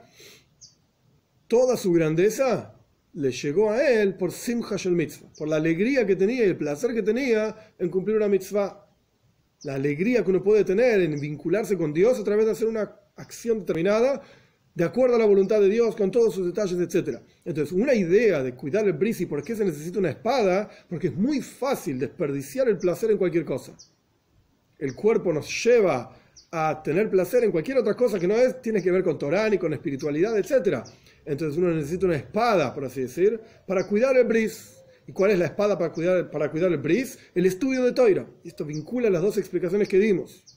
toda 1.47 1.77
su 1.77 1.93
grandeza 1.93 2.75
le 3.15 3.31
llegó 3.31 3.71
a 3.71 3.87
él 3.87 4.15
por 4.15 4.33
Simcha 4.33 4.77
Shel 4.77 4.95
Mitzvah, 4.95 5.29
por 5.37 5.49
la 5.49 5.57
alegría 5.57 6.07
que 6.07 6.17
tenía 6.17 6.47
y 6.47 6.49
el 6.49 6.57
placer 6.57 6.95
que 6.95 7.03
tenía 7.03 7.75
en 7.79 7.91
cumplir 7.91 8.17
una 8.17 8.29
mitzvah. 8.29 8.89
La 9.65 9.75
alegría 9.75 10.25
que 10.25 10.31
uno 10.31 10.43
puede 10.43 10.65
tener 10.65 11.01
en 11.03 11.21
vincularse 11.21 11.77
con 11.77 11.93
Dios 11.93 12.19
a 12.19 12.25
través 12.25 12.47
de 12.47 12.53
hacer 12.53 12.69
una 12.69 12.97
acción 13.17 13.61
determinada 13.61 14.23
de 14.75 14.85
acuerdo 14.85 15.17
a 15.17 15.19
la 15.19 15.27
voluntad 15.27 15.61
de 15.61 15.69
Dios, 15.69 15.95
con 15.97 16.11
todos 16.11 16.35
sus 16.35 16.47
detalles, 16.47 16.79
etc. 16.79 17.19
Entonces, 17.45 17.73
una 17.73 17.95
idea 17.95 18.43
de 18.43 18.55
cuidar 18.55 18.87
el 18.87 18.95
bris 18.95 19.21
y 19.21 19.27
por 19.27 19.43
qué 19.43 19.55
se 19.55 19.65
necesita 19.65 19.99
una 19.99 20.11
espada, 20.11 20.71
porque 20.89 21.09
es 21.09 21.17
muy 21.17 21.41
fácil 21.43 21.99
desperdiciar 21.99 22.69
el 22.69 22.79
placer 22.79 23.11
en 23.11 23.19
cualquier 23.19 23.45
cosa. 23.45 23.77
El 24.79 24.95
cuerpo 24.95 25.33
nos 25.33 25.65
lleva 25.65 26.17
a 26.51 26.83
tener 26.83 27.11
placer 27.11 27.45
en 27.45 27.51
cualquier 27.51 27.79
otra 27.79 27.95
cosa 27.95 28.19
que 28.19 28.27
no 28.27 28.35
es, 28.35 28.61
tiene 28.61 28.83
que 28.83 28.91
ver 28.91 29.03
con 29.03 29.19
Torán 29.19 29.55
y 29.55 29.59
con 29.59 29.73
espiritualidad, 29.73 30.37
etc. 30.39 30.85
Entonces 31.25 31.59
uno 31.59 31.71
necesita 31.71 32.07
una 32.07 32.17
espada, 32.17 32.75
por 32.75 32.85
así 32.85 33.03
decir, 33.03 33.41
para 33.67 33.87
cuidar 33.87 34.17
el 34.17 34.25
bris. 34.27 34.79
¿Y 35.07 35.13
cuál 35.13 35.33
es 35.33 35.39
la 35.39 35.47
espada 35.47 35.77
para 35.77 35.93
cuidar, 35.93 36.31
para 36.31 36.51
cuidar 36.51 36.71
el 36.71 36.79
bris? 36.79 37.19
El 37.35 37.47
estudio 37.47 37.83
de 37.85 37.93
Toira. 37.93 38.27
Esto 38.45 38.65
vincula 38.65 39.11
las 39.11 39.23
dos 39.23 39.37
explicaciones 39.37 39.89
que 39.89 39.99
dimos. 39.99 40.52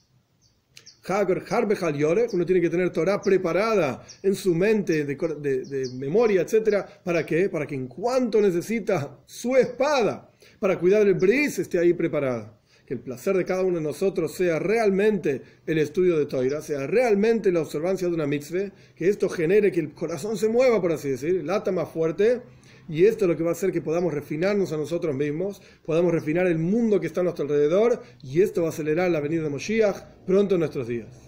Uno 2.32 2.46
tiene 2.46 2.60
que 2.60 2.70
tener 2.70 2.90
Torah 2.90 3.20
preparada 3.20 4.04
en 4.22 4.34
su 4.34 4.54
mente, 4.54 5.04
de, 5.04 5.88
memoria, 5.94 6.42
etc. 6.42 6.84
¿Para 7.04 7.24
qué? 7.24 7.48
Para 7.48 7.66
que 7.66 7.74
en 7.74 7.86
cuanto 7.86 8.40
necesita 8.40 9.18
su 9.26 9.56
espada 9.56 10.30
para 10.58 10.78
cuidar 10.78 11.06
el 11.06 11.14
bris 11.14 11.58
esté 11.58 11.78
ahí 11.78 11.92
preparada. 11.92 12.52
Que 12.86 12.94
el 12.94 13.00
placer 13.00 13.36
de 13.36 13.44
cada 13.44 13.62
uno 13.62 13.78
de 13.78 13.82
nosotros 13.82 14.32
sea 14.32 14.60
realmente 14.60 15.42
el 15.66 15.78
estudio 15.78 16.16
de 16.18 16.26
Torah, 16.26 16.62
sea 16.62 16.86
realmente 16.86 17.50
la 17.50 17.60
observancia 17.60 18.06
de 18.06 18.14
una 18.14 18.26
mitzvah, 18.26 18.70
que 18.94 19.08
esto 19.08 19.28
genere 19.28 19.72
que 19.72 19.80
el 19.80 19.92
corazón 19.92 20.36
se 20.36 20.48
mueva, 20.48 20.80
por 20.80 20.92
así 20.92 21.10
decir, 21.10 21.44
lata 21.44 21.72
más 21.72 21.88
fuerte, 21.88 22.42
y 22.88 23.04
esto 23.04 23.24
es 23.24 23.28
lo 23.28 23.36
que 23.36 23.42
va 23.42 23.50
a 23.50 23.52
hacer 23.52 23.72
que 23.72 23.82
podamos 23.82 24.12
refinarnos 24.12 24.72
a 24.72 24.76
nosotros 24.76 25.14
mismos, 25.14 25.60
podamos 25.84 26.12
refinar 26.12 26.46
el 26.46 26.58
mundo 26.58 27.00
que 27.00 27.06
está 27.06 27.20
a 27.20 27.24
nuestro 27.24 27.44
alrededor, 27.44 28.02
y 28.22 28.42
esto 28.42 28.62
va 28.62 28.68
a 28.68 28.70
acelerar 28.70 29.10
la 29.10 29.20
venida 29.20 29.42
de 29.42 29.50
Moshiach 29.50 30.24
pronto 30.26 30.54
en 30.54 30.60
nuestros 30.60 30.88
días. 30.88 31.25